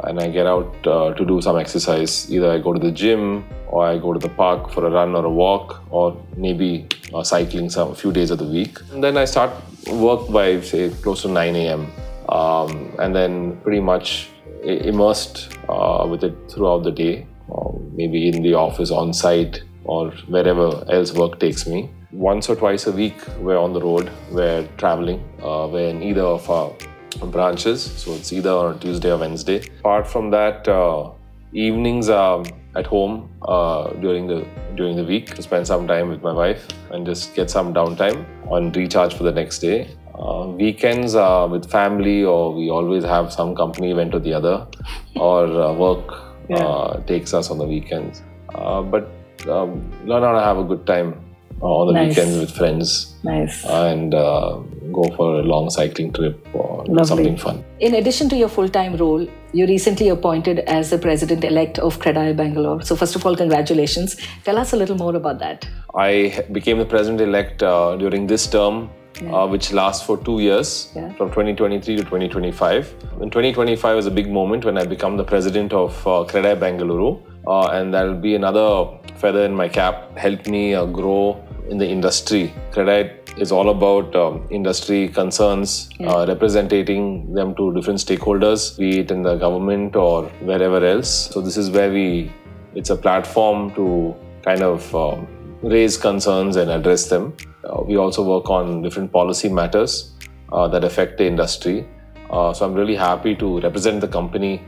and 0.03 0.19
i 0.19 0.27
get 0.27 0.45
out 0.45 0.87
uh, 0.87 1.13
to 1.13 1.25
do 1.25 1.41
some 1.41 1.57
exercise. 1.57 2.31
Either 2.31 2.51
i 2.51 2.57
go 2.57 2.73
to 2.73 2.79
the 2.79 2.91
gym 2.91 3.45
or 3.67 3.85
i 3.85 3.97
go 3.97 4.13
to 4.13 4.19
the 4.19 4.29
park 4.29 4.71
for 4.71 4.85
a 4.85 4.91
run 4.91 5.15
or 5.15 5.25
a 5.25 5.29
walk 5.29 5.81
or 5.89 6.17
maybe 6.35 6.87
uh, 7.13 7.23
cycling 7.23 7.69
some 7.69 7.91
a 7.91 7.95
few 7.95 8.11
days 8.11 8.31
of 8.31 8.39
the 8.39 8.45
week. 8.45 8.77
And 8.91 9.03
then 9.03 9.17
i 9.17 9.25
start 9.25 9.51
work 9.87 10.29
by 10.29 10.61
say 10.61 10.89
close 11.01 11.21
to 11.23 11.27
9 11.27 11.55
a.m 11.55 11.91
um, 12.31 12.95
and 12.99 13.15
then 13.15 13.57
pretty 13.57 13.81
much 13.81 14.29
immersed 14.63 15.57
uh, 15.69 16.07
with 16.09 16.23
it 16.23 16.35
throughout 16.49 16.83
the 16.83 16.91
day. 16.91 17.27
Uh, 17.51 17.71
maybe 17.93 18.29
in 18.29 18.41
the 18.41 18.53
office 18.53 18.91
on 18.91 19.13
site 19.13 19.61
or 19.83 20.11
wherever 20.27 20.83
else 20.89 21.13
work 21.13 21.39
takes 21.39 21.67
me. 21.67 21.89
Once 22.13 22.49
or 22.49 22.55
twice 22.55 22.87
a 22.87 22.91
week, 22.91 23.15
we're 23.39 23.57
on 23.57 23.73
the 23.73 23.81
road, 23.81 24.09
we're 24.31 24.67
traveling, 24.77 25.19
uh, 25.41 25.67
we're 25.71 25.89
in 25.89 26.01
either 26.03 26.21
of 26.21 26.49
our 26.49 26.73
branches, 27.19 27.83
so 27.83 28.13
it's 28.13 28.31
either 28.31 28.51
on 28.51 28.79
Tuesday 28.79 29.11
or 29.11 29.17
Wednesday. 29.17 29.61
Apart 29.79 30.07
from 30.07 30.29
that, 30.31 30.67
uh, 30.67 31.11
evenings 31.53 32.09
are 32.09 32.43
at 32.75 32.85
home 32.85 33.29
uh, 33.41 33.89
during 33.99 34.27
the 34.27 34.45
during 34.75 34.95
the 34.95 35.03
week 35.03 35.35
to 35.35 35.41
spend 35.41 35.67
some 35.67 35.87
time 35.87 36.09
with 36.09 36.21
my 36.21 36.31
wife 36.31 36.67
and 36.91 37.05
just 37.05 37.35
get 37.35 37.49
some 37.49 37.73
downtime 37.73 38.25
and 38.51 38.75
recharge 38.75 39.13
for 39.13 39.23
the 39.23 39.31
next 39.31 39.59
day. 39.59 39.89
Uh, 40.15 40.47
weekends 40.47 41.15
are 41.15 41.47
with 41.47 41.69
family, 41.69 42.23
or 42.23 42.53
we 42.53 42.69
always 42.69 43.03
have 43.03 43.33
some 43.33 43.55
company 43.55 43.91
event 43.91 44.13
or 44.13 44.19
the 44.19 44.33
other, 44.33 44.67
or 45.15 45.45
uh, 45.45 45.73
work 45.73 46.13
uh, 46.53 46.99
takes 47.01 47.33
us 47.33 47.49
on 47.49 47.57
the 47.57 47.65
weekends. 47.65 48.21
Uh, 48.53 48.81
but 48.81 49.09
um, 49.49 49.91
learn 50.05 50.23
how 50.23 50.33
to 50.33 50.41
have 50.41 50.57
a 50.57 50.63
good 50.63 50.85
time 50.85 51.30
on 51.61 51.87
the 51.87 51.93
Nice. 51.93 52.09
weekends 52.09 52.37
with 52.39 52.51
friends 52.51 53.15
Nice. 53.23 53.63
and 53.65 54.13
uh, 54.13 54.57
go 54.91 55.03
for 55.15 55.39
a 55.39 55.43
long 55.43 55.69
cycling 55.69 56.11
trip 56.11 56.45
or 56.53 56.83
Lovely. 56.85 57.05
something 57.05 57.37
fun. 57.37 57.63
In 57.79 57.95
addition 57.95 58.29
to 58.29 58.35
your 58.35 58.49
full 58.49 58.67
time 58.69 58.95
role, 58.97 59.27
you 59.53 59.67
recently 59.67 60.09
appointed 60.09 60.59
as 60.59 60.89
the 60.89 60.97
president 60.97 61.43
elect 61.43 61.77
of 61.79 61.99
Credai 61.99 62.35
Bangalore. 62.35 62.81
So, 62.81 62.95
first 62.95 63.15
of 63.15 63.25
all, 63.25 63.35
congratulations. 63.35 64.15
Tell 64.43 64.57
us 64.57 64.73
a 64.73 64.75
little 64.77 64.95
more 64.97 65.15
about 65.15 65.39
that. 65.39 65.67
I 65.95 66.43
became 66.51 66.77
the 66.79 66.85
president 66.85 67.21
elect 67.21 67.61
uh, 67.61 67.95
during 67.97 68.25
this 68.27 68.47
term, 68.47 68.89
uh, 69.31 69.47
which 69.47 69.71
lasts 69.73 70.05
for 70.05 70.17
two 70.17 70.39
years 70.39 70.89
Yeah. 70.95 71.09
from 71.13 71.29
2023 71.29 71.97
to 71.97 72.03
2025. 72.03 72.93
In 73.21 73.29
2025 73.29 73.97
is 73.97 74.05
a 74.07 74.11
big 74.11 74.31
moment 74.31 74.65
when 74.65 74.77
I 74.77 74.85
become 74.85 75.17
the 75.17 75.23
president 75.25 75.73
of 75.73 75.95
uh, 76.07 76.23
Credai 76.27 76.59
Bangalore, 76.59 77.19
uh, 77.45 77.67
and 77.67 77.93
that'll 77.93 78.15
be 78.15 78.35
another 78.35 78.87
feather 79.17 79.43
in 79.45 79.53
my 79.53 79.67
cap, 79.67 80.17
help 80.17 80.47
me 80.47 80.73
uh, 80.73 80.85
grow 80.85 81.43
in 81.69 81.77
the 81.77 81.87
industry. 81.87 82.53
Credai 82.71 83.17
is 83.37 83.51
all 83.51 83.69
about 83.69 84.15
um, 84.15 84.45
industry 84.49 85.07
concerns, 85.07 85.89
uh, 86.01 86.25
representing 86.27 87.33
them 87.33 87.55
to 87.55 87.73
different 87.73 87.99
stakeholders, 87.99 88.77
be 88.77 88.99
it 88.99 89.11
in 89.11 89.21
the 89.21 89.35
government 89.35 89.95
or 89.95 90.25
wherever 90.41 90.83
else. 90.85 91.29
So 91.31 91.41
this 91.41 91.57
is 91.57 91.69
where 91.69 91.91
we, 91.91 92.31
it's 92.75 92.89
a 92.89 92.95
platform 92.95 93.73
to 93.75 94.15
kind 94.43 94.61
of 94.61 94.93
um, 94.95 95.27
raise 95.61 95.97
concerns 95.97 96.55
and 96.55 96.69
address 96.71 97.07
them. 97.07 97.35
Uh, 97.63 97.81
we 97.83 97.95
also 97.95 98.23
work 98.23 98.49
on 98.49 98.81
different 98.81 99.11
policy 99.11 99.47
matters 99.47 100.13
uh, 100.51 100.67
that 100.67 100.83
affect 100.83 101.17
the 101.17 101.25
industry. 101.25 101.87
Uh, 102.29 102.53
so 102.53 102.65
I'm 102.65 102.73
really 102.73 102.95
happy 102.95 103.35
to 103.35 103.59
represent 103.59 104.01
the 104.01 104.07
company 104.07 104.61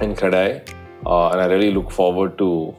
in 0.00 0.14
Credai, 0.14 0.68
uh, 1.06 1.28
and 1.28 1.40
I 1.40 1.46
really 1.46 1.70
look 1.70 1.90
forward 1.90 2.38
to 2.38 2.74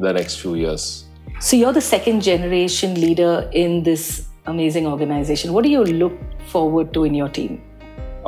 the 0.00 0.12
next 0.12 0.40
few 0.40 0.54
years. 0.54 1.03
So, 1.40 1.56
you're 1.56 1.72
the 1.72 1.80
second 1.80 2.22
generation 2.22 2.94
leader 3.00 3.50
in 3.52 3.82
this 3.82 4.28
amazing 4.46 4.86
organization. 4.86 5.52
What 5.52 5.64
do 5.64 5.70
you 5.70 5.84
look 5.84 6.12
forward 6.46 6.94
to 6.94 7.04
in 7.04 7.14
your 7.14 7.28
team? 7.28 7.62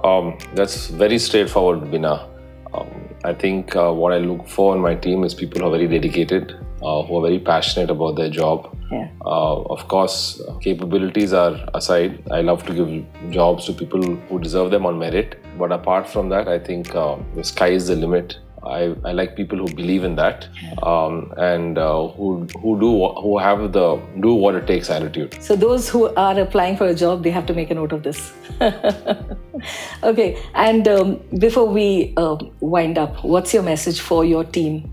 Um, 0.05 0.37
that's 0.55 0.88
very 0.88 1.19
straightforward, 1.19 1.90
Bina. 1.90 2.29
Um, 2.75 2.88
I 3.25 3.33
think 3.33 3.75
uh, 3.75 3.92
what 3.92 4.12
I 4.12 4.19
look 4.19 4.47
for 4.49 4.75
in 4.75 4.83
my 4.83 4.95
team 4.95 5.25
is 5.25 5.35
people 5.35 5.61
who 5.61 5.69
are 5.69 5.71
very 5.71 5.88
dedicated, 5.88 6.53
uh, 6.83 7.03
who 7.03 7.19
are 7.19 7.23
very 7.23 7.38
passionate 7.38 7.90
about 7.90 8.16
their 8.16 8.29
job. 8.29 8.77
Yeah. 8.90 9.09
Uh, 9.25 9.62
of 9.62 9.88
course, 9.88 10.40
capabilities 10.61 11.33
are 11.33 11.59
aside. 11.75 12.23
I 12.31 12.42
love 12.42 12.64
to 12.66 12.75
give 12.75 13.31
jobs 13.33 13.66
to 13.66 13.73
people 13.73 14.03
who 14.03 14.38
deserve 14.38 14.71
them 14.71 14.87
on 14.87 14.99
merit. 14.99 15.40
But 15.59 15.73
apart 15.73 16.09
from 16.09 16.29
that, 16.29 16.49
I 16.49 16.59
think 16.59 16.95
uh, 16.95 17.16
the 17.35 17.42
sky 17.42 17.69
is 17.69 17.88
the 17.88 17.97
limit. 17.97 18.38
I, 18.67 18.95
I 19.05 19.13
like 19.13 19.37
people 19.37 19.59
who 19.59 19.73
believe 19.75 20.05
in 20.05 20.17
that 20.17 20.49
um, 20.83 21.33
and 21.37 21.79
uh, 21.79 22.09
who 22.09 22.47
who 22.61 22.79
do 22.81 23.09
who 23.23 23.39
have 23.39 23.73
the 23.73 24.01
do 24.21 24.35
what 24.35 24.55
it 24.55 24.67
takes 24.67 24.91
attitude. 24.91 25.37
So, 25.41 25.57
those 25.57 25.89
who 25.89 26.15
are 26.15 26.39
applying 26.39 26.77
for 26.77 26.87
a 26.87 26.95
job, 26.95 27.23
they 27.23 27.31
have 27.31 27.47
to 27.47 27.55
make 27.55 27.71
a 27.71 27.75
note 27.75 27.93
of 27.93 28.03
this. 28.03 28.33
okay, 30.03 30.43
and 30.55 30.89
um, 30.89 31.21
before 31.39 31.69
we 31.69 32.13
uh, 32.17 32.37
wind 32.61 32.99
up, 32.99 33.25
what's 33.25 33.55
your 33.55 33.63
message 33.63 34.01
for 34.01 34.25
your 34.25 34.45
team? 34.45 34.93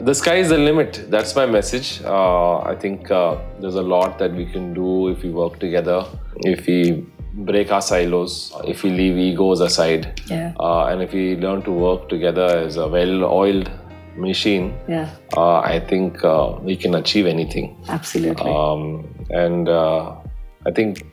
The 0.00 0.14
sky 0.14 0.36
is 0.36 0.48
the 0.48 0.58
limit. 0.58 1.04
That's 1.08 1.36
my 1.36 1.46
message. 1.46 2.02
Uh, 2.04 2.58
I 2.58 2.74
think 2.74 3.12
uh, 3.12 3.38
there's 3.60 3.76
a 3.76 3.82
lot 3.82 4.18
that 4.18 4.32
we 4.32 4.44
can 4.44 4.74
do 4.74 5.08
if 5.08 5.22
we 5.22 5.30
work 5.30 5.60
together, 5.60 6.04
if 6.38 6.66
we 6.66 7.06
break 7.36 7.70
our 7.72 7.82
silos, 7.82 8.52
if 8.64 8.82
we 8.84 8.90
leave 8.90 9.18
egos 9.18 9.60
aside, 9.60 10.20
Yeah. 10.30 10.52
uh, 10.58 10.84
and 10.86 11.02
if 11.02 11.12
we 11.12 11.36
learn 11.36 11.62
to 11.62 11.72
work 11.72 12.08
together 12.08 12.46
as 12.66 12.76
a 12.76 12.86
well-oiled 12.88 13.70
machine. 14.16 14.72
Yeah, 14.88 15.08
Uh, 15.36 15.58
I 15.58 15.80
think 15.80 16.22
uh, 16.24 16.52
we 16.62 16.76
can 16.76 16.94
achieve 16.94 17.26
anything. 17.26 17.76
absolutely. 17.88 18.50
Um, 18.50 19.04
and 19.30 19.68
uh, 19.68 20.12
I 20.64 20.70
think 20.70 21.04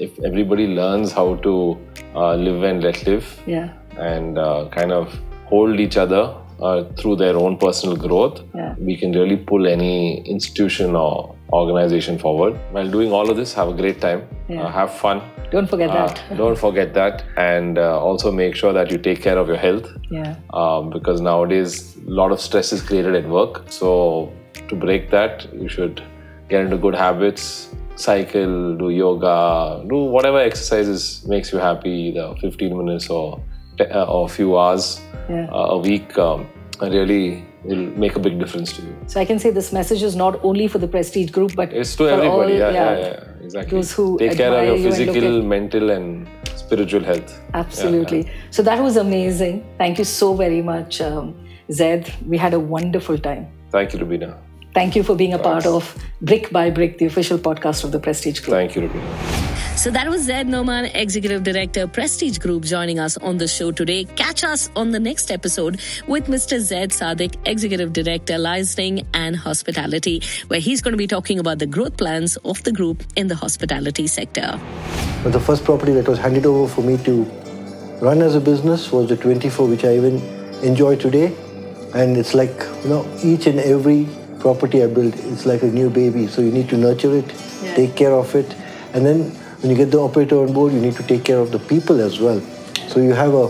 if 0.00 0.18
everybody 0.24 0.66
learns 0.68 1.12
how 1.12 1.34
to 1.36 1.76
uh, 2.16 2.34
live 2.34 2.62
and 2.62 2.82
let 2.82 3.06
live, 3.06 3.26
yeah, 3.46 3.68
and 3.98 4.38
uh, 4.38 4.68
kind 4.70 4.92
of 4.92 5.12
hold 5.46 5.78
each 5.78 5.98
other 5.98 6.34
uh, 6.62 6.84
through 6.96 7.16
their 7.16 7.36
own 7.36 7.58
personal 7.58 7.96
growth, 7.96 8.40
Yeah. 8.54 8.74
we 8.78 8.96
can 8.96 9.12
really 9.12 9.36
pull 9.36 9.66
any 9.66 10.22
institution 10.22 10.96
or 10.96 11.34
organization 11.52 12.18
forward. 12.18 12.58
While 12.70 12.90
doing 12.90 13.12
all 13.12 13.30
of 13.30 13.36
this, 13.36 13.52
have 13.54 13.68
a 13.68 13.74
great 13.82 14.00
time, 14.00 14.22
Yeah. 14.48 14.62
uh, 14.62 14.70
have 14.80 14.92
fun. 15.04 15.22
don't 15.52 15.68
forget 15.72 15.90
Uh, 15.90 15.94
that. 16.06 16.20
don't 16.40 16.58
forget 16.60 16.94
that, 16.94 17.24
and 17.36 17.78
uh, 17.78 18.00
also 18.10 18.30
make 18.32 18.54
sure 18.60 18.72
that 18.72 18.90
you 18.90 18.98
take 19.06 19.20
care 19.26 19.36
of 19.40 19.48
your 19.48 19.58
health 19.64 19.88
Yeah, 20.10 20.34
um, 20.60 20.88
because 20.94 21.20
nowadays 21.20 21.74
a 21.96 22.10
lot 22.20 22.32
of 22.36 22.40
stress 22.40 22.72
is 22.76 22.80
created 22.90 23.14
at 23.20 23.28
work. 23.28 23.60
So 23.80 23.90
to 24.68 24.74
break 24.86 25.10
that, 25.10 25.46
you 25.64 25.68
should 25.68 26.02
get 26.48 26.64
into 26.64 26.78
good 26.78 26.94
habits, 26.94 27.44
cycle, 27.96 28.76
do 28.82 28.88
yoga, 28.90 29.36
do 29.92 29.98
whatever 30.16 30.38
exercises 30.38 31.04
makes 31.34 31.52
you 31.52 31.58
happy. 31.58 32.12
The 32.12 32.34
15 32.40 32.76
minutes 32.78 33.10
or 33.10 33.40
te- 33.78 33.90
uh, 34.00 34.06
or 34.06 34.24
a 34.24 34.32
few 34.38 34.58
hours 34.58 34.88
Yeah. 35.28 35.46
uh, 35.52 35.76
a 35.76 35.78
week 35.78 36.16
um, 36.18 36.46
really 36.88 37.44
will 37.64 37.86
make 38.04 38.16
a 38.16 38.18
big 38.18 38.38
difference 38.38 38.72
to 38.76 38.82
you. 38.82 38.94
so 39.06 39.20
I 39.20 39.24
can 39.24 39.38
say 39.38 39.50
this 39.50 39.72
message 39.72 40.02
is 40.02 40.16
not 40.16 40.38
only 40.44 40.66
for 40.68 40.78
the 40.78 40.88
Prestige 40.88 41.30
Group, 41.30 41.54
but 41.54 41.72
It's 41.72 41.94
to 41.96 42.08
everybody. 42.08 42.28
all, 42.28 42.48
yeah, 42.50 42.70
yeah, 42.70 42.98
yeah, 42.98 43.44
exactly. 43.44 43.78
Those 43.78 43.92
who 43.92 44.18
take 44.18 44.36
care 44.36 44.52
of 44.52 44.66
your 44.66 44.90
physical, 44.90 45.38
at- 45.38 45.44
mental, 45.44 45.90
and 45.90 46.26
spiritual 46.56 47.02
health. 47.04 47.40
Absolutely. 47.54 48.28
So 48.50 48.62
that 48.62 48.82
was 48.82 48.96
amazing. 48.96 49.64
Thank 49.78 49.98
you 49.98 50.04
so 50.04 50.34
very 50.34 50.62
much, 50.62 51.00
um, 51.00 51.34
Zed. 51.70 52.12
We 52.26 52.36
had 52.36 52.54
a 52.54 52.60
wonderful 52.60 53.18
time. 53.18 53.46
Thank 53.70 53.92
you, 53.92 54.00
Rubina. 54.00 54.38
Thank 54.74 54.96
you 54.96 55.02
for 55.02 55.14
being 55.14 55.34
a 55.34 55.38
part 55.38 55.66
of 55.66 56.02
Brick 56.22 56.50
by 56.50 56.70
Brick, 56.70 56.96
the 56.96 57.04
official 57.04 57.36
podcast 57.36 57.84
of 57.84 57.92
the 57.92 57.98
Prestige 57.98 58.40
Group. 58.40 58.56
Thank 58.56 58.74
you, 58.74 58.82
Rubina. 58.82 59.42
So 59.76 59.90
that 59.90 60.08
was 60.08 60.22
Zayd 60.22 60.46
Noaman, 60.46 60.90
Executive 60.94 61.42
Director, 61.42 61.86
Prestige 61.86 62.38
Group, 62.38 62.62
joining 62.62 62.98
us 62.98 63.18
on 63.18 63.36
the 63.36 63.46
show 63.46 63.70
today. 63.70 64.04
Catch 64.04 64.44
us 64.44 64.70
on 64.74 64.90
the 64.90 65.00
next 65.00 65.30
episode 65.30 65.78
with 66.06 66.26
Mr. 66.26 66.58
Zaid 66.58 66.90
Sadik, 66.92 67.36
Executive 67.44 67.92
Director, 67.92 68.38
Licensing 68.38 69.06
and 69.12 69.36
Hospitality, 69.36 70.22
where 70.46 70.60
he's 70.60 70.80
going 70.80 70.92
to 70.92 70.98
be 70.98 71.06
talking 71.06 71.38
about 71.38 71.58
the 71.58 71.66
growth 71.66 71.98
plans 71.98 72.36
of 72.38 72.62
the 72.62 72.72
group 72.72 73.02
in 73.14 73.28
the 73.28 73.34
hospitality 73.34 74.06
sector. 74.06 74.58
The 75.24 75.40
first 75.40 75.64
property 75.64 75.92
that 75.92 76.08
was 76.08 76.18
handed 76.18 76.46
over 76.46 76.72
for 76.72 76.82
me 76.82 76.96
to 77.04 77.24
run 78.00 78.22
as 78.22 78.36
a 78.36 78.40
business 78.40 78.90
was 78.90 79.08
the 79.10 79.16
24, 79.16 79.68
which 79.68 79.84
I 79.84 79.96
even 79.96 80.16
enjoy 80.62 80.96
today. 80.96 81.34
And 81.94 82.16
it's 82.16 82.32
like, 82.32 82.58
you 82.84 82.88
know, 82.88 83.06
each 83.22 83.46
and 83.46 83.58
every 83.58 84.06
property 84.42 84.82
I 84.82 84.88
build, 84.88 85.14
it's 85.14 85.46
like 85.46 85.62
a 85.62 85.70
new 85.80 85.88
baby. 85.88 86.26
So 86.26 86.42
you 86.42 86.50
need 86.50 86.68
to 86.70 86.76
nurture 86.76 87.14
it, 87.16 87.28
take 87.76 87.96
care 87.96 88.12
of 88.12 88.34
it. 88.34 88.54
And 88.92 89.06
then 89.06 89.30
when 89.60 89.70
you 89.70 89.76
get 89.76 89.90
the 89.90 90.00
operator 90.00 90.36
on 90.44 90.52
board, 90.52 90.72
you 90.72 90.80
need 90.80 90.96
to 90.96 91.02
take 91.04 91.24
care 91.24 91.38
of 91.38 91.52
the 91.52 91.60
people 91.60 92.00
as 92.00 92.20
well. 92.20 92.40
So 92.88 93.00
you 93.00 93.14
have 93.14 93.34
a 93.34 93.48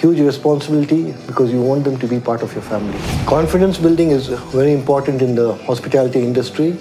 huge 0.00 0.18
responsibility 0.18 1.12
because 1.28 1.52
you 1.52 1.62
want 1.62 1.84
them 1.84 1.96
to 2.00 2.08
be 2.08 2.18
part 2.18 2.42
of 2.42 2.52
your 2.52 2.62
family. 2.62 2.98
Confidence 3.26 3.78
building 3.78 4.10
is 4.10 4.26
very 4.58 4.72
important 4.72 5.22
in 5.22 5.36
the 5.36 5.54
hospitality 5.70 6.18
industry 6.18 6.76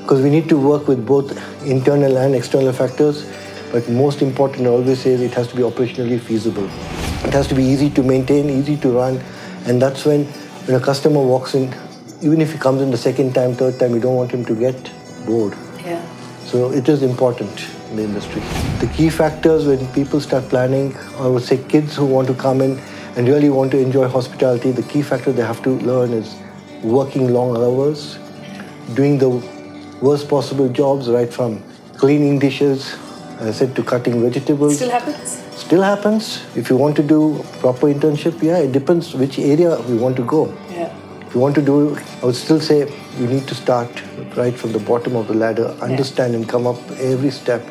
because 0.00 0.20
we 0.20 0.30
need 0.30 0.48
to 0.50 0.58
work 0.58 0.86
with 0.86 1.04
both 1.06 1.32
internal 1.66 2.18
and 2.18 2.34
external 2.34 2.72
factors. 2.72 3.26
But 3.72 3.88
most 3.88 4.20
important, 4.22 4.66
I 4.66 4.70
always 4.70 5.00
say, 5.00 5.14
it 5.14 5.34
has 5.34 5.48
to 5.48 5.56
be 5.56 5.62
operationally 5.62 6.20
feasible. 6.20 6.68
It 7.26 7.32
has 7.32 7.48
to 7.48 7.54
be 7.54 7.64
easy 7.64 7.88
to 7.90 8.02
maintain, 8.02 8.50
easy 8.50 8.76
to 8.76 8.90
run, 8.90 9.20
and 9.66 9.82
that's 9.82 10.04
when 10.04 10.26
when 10.66 10.80
a 10.80 10.84
customer 10.84 11.20
walks 11.20 11.54
in, 11.54 11.72
even 12.22 12.40
if 12.40 12.52
he 12.52 12.58
comes 12.58 12.82
in 12.82 12.90
the 12.90 12.96
second 12.96 13.34
time, 13.34 13.54
third 13.54 13.78
time, 13.78 13.94
you 13.94 14.00
don't 14.00 14.16
want 14.16 14.30
him 14.30 14.44
to 14.44 14.54
get 14.54 14.92
bored. 15.26 15.54
Yeah. 15.84 16.04
So 16.44 16.72
it 16.72 16.88
is 16.88 17.02
important 17.02 17.68
in 17.90 17.96
the 17.96 18.04
industry. 18.04 18.40
The 18.80 18.90
key 18.94 19.10
factors 19.10 19.66
when 19.66 19.86
people 19.92 20.20
start 20.20 20.48
planning, 20.48 20.96
I 21.18 21.28
would 21.28 21.42
say 21.42 21.62
kids 21.64 21.96
who 21.96 22.06
want 22.06 22.28
to 22.28 22.34
come 22.34 22.60
in 22.60 22.78
and 23.16 23.28
really 23.28 23.50
want 23.50 23.70
to 23.72 23.78
enjoy 23.78 24.08
hospitality, 24.08 24.70
the 24.70 24.82
key 24.82 25.02
factor 25.02 25.32
they 25.32 25.42
have 25.42 25.62
to 25.62 25.70
learn 25.70 26.12
is 26.12 26.36
working 26.82 27.32
long 27.32 27.56
hours, 27.56 28.18
doing 28.94 29.18
the 29.18 29.30
worst 30.00 30.28
possible 30.28 30.68
jobs, 30.68 31.08
right 31.08 31.32
from 31.32 31.62
cleaning 31.96 32.38
dishes, 32.38 32.94
as 33.38 33.48
I 33.48 33.52
said, 33.52 33.76
to 33.76 33.82
cutting 33.82 34.22
vegetables. 34.22 34.76
Still 34.76 34.90
happens? 34.90 35.42
Still 35.56 35.82
happens. 35.82 36.44
If 36.54 36.70
you 36.70 36.76
want 36.76 36.96
to 36.96 37.02
do 37.02 37.44
proper 37.60 37.86
internship, 37.86 38.42
yeah, 38.42 38.58
it 38.58 38.72
depends 38.72 39.14
which 39.14 39.38
area 39.38 39.80
we 39.88 39.96
want 39.96 40.16
to 40.16 40.24
go. 40.24 40.54
Yeah. 41.36 41.42
If 41.42 41.42
you 41.42 41.42
want 41.42 41.54
to 41.54 41.62
do, 41.62 41.96
I 42.22 42.26
would 42.26 42.34
still 42.34 42.60
say 42.60 42.78
you 43.18 43.26
need 43.26 43.46
to 43.48 43.54
start 43.54 43.90
right 44.36 44.54
from 44.54 44.72
the 44.72 44.78
bottom 44.78 45.16
of 45.16 45.26
the 45.28 45.34
ladder, 45.34 45.66
understand 45.82 46.34
and 46.34 46.48
come 46.48 46.66
up 46.66 46.78
every 46.98 47.30
step, 47.30 47.62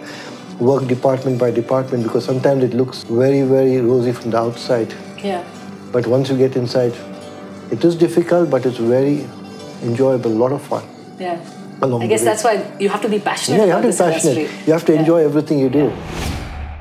work 0.60 0.88
department 0.88 1.39
by 1.39 1.51
department 1.51 2.04
because 2.04 2.25
sometimes 2.25 2.63
it 2.63 2.73
looks 2.73 3.04
very, 3.04 3.41
very 3.41 3.82
rosy 3.82 4.12
from 4.13 4.32
the 4.32 4.38
outside. 4.38 4.93
Yeah. 5.23 5.43
But 5.91 6.06
once 6.08 6.30
you 6.30 6.38
get 6.38 6.56
inside, 6.56 6.93
it 7.71 7.84
is 7.84 7.95
difficult, 7.95 8.49
but 8.51 8.65
it's 8.65 8.78
very 8.78 9.25
enjoyable, 9.82 10.32
a 10.32 10.39
lot 10.43 10.51
of 10.51 10.62
fun. 10.62 10.84
Yeah. 11.19 11.39
Along 11.82 12.04
I 12.04 12.08
guess 12.08 12.23
that's 12.23 12.43
why 12.43 12.63
you 12.80 12.89
have 12.89 13.01
to 13.01 13.10
be 13.10 13.19
passionate 13.19 13.58
Yeah, 13.58 13.65
you 13.65 13.71
about 13.71 13.84
have 13.84 13.97
to 13.97 14.04
be 14.04 14.12
passionate. 14.12 14.38
industry. 14.38 14.67
You 14.67 14.73
have 14.73 14.86
to 14.86 14.93
Yeah. 14.93 14.99
enjoy 14.99 15.25
everything 15.25 15.60
you 15.60 15.69
do. 15.69 15.91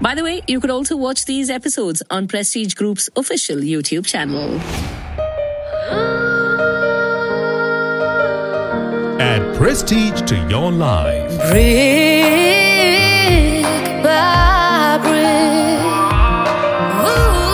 By 0.00 0.14
the 0.14 0.22
way, 0.22 0.42
you 0.46 0.60
could 0.60 0.70
also 0.70 0.96
watch 0.96 1.24
these 1.24 1.50
episodes 1.50 2.02
on 2.10 2.28
Prestige 2.28 2.74
Group's 2.74 3.08
official 3.16 3.56
YouTube 3.56 4.04
channel. 4.06 4.60
Add 9.24 9.56
prestige 9.56 10.20
to 10.28 10.36
your 10.50 10.70
life. 10.70 11.32
brick 11.50 11.64
by 14.04 14.98
brick. 15.04 15.80
Ooh. 17.08 17.44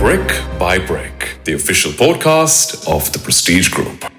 Brick 0.00 0.28
by 0.58 0.80
Brick, 0.80 1.38
the 1.44 1.52
official 1.52 1.92
podcast 1.92 2.88
of 2.88 3.12
the 3.12 3.20
Prestige 3.20 3.68
Group. 3.68 4.15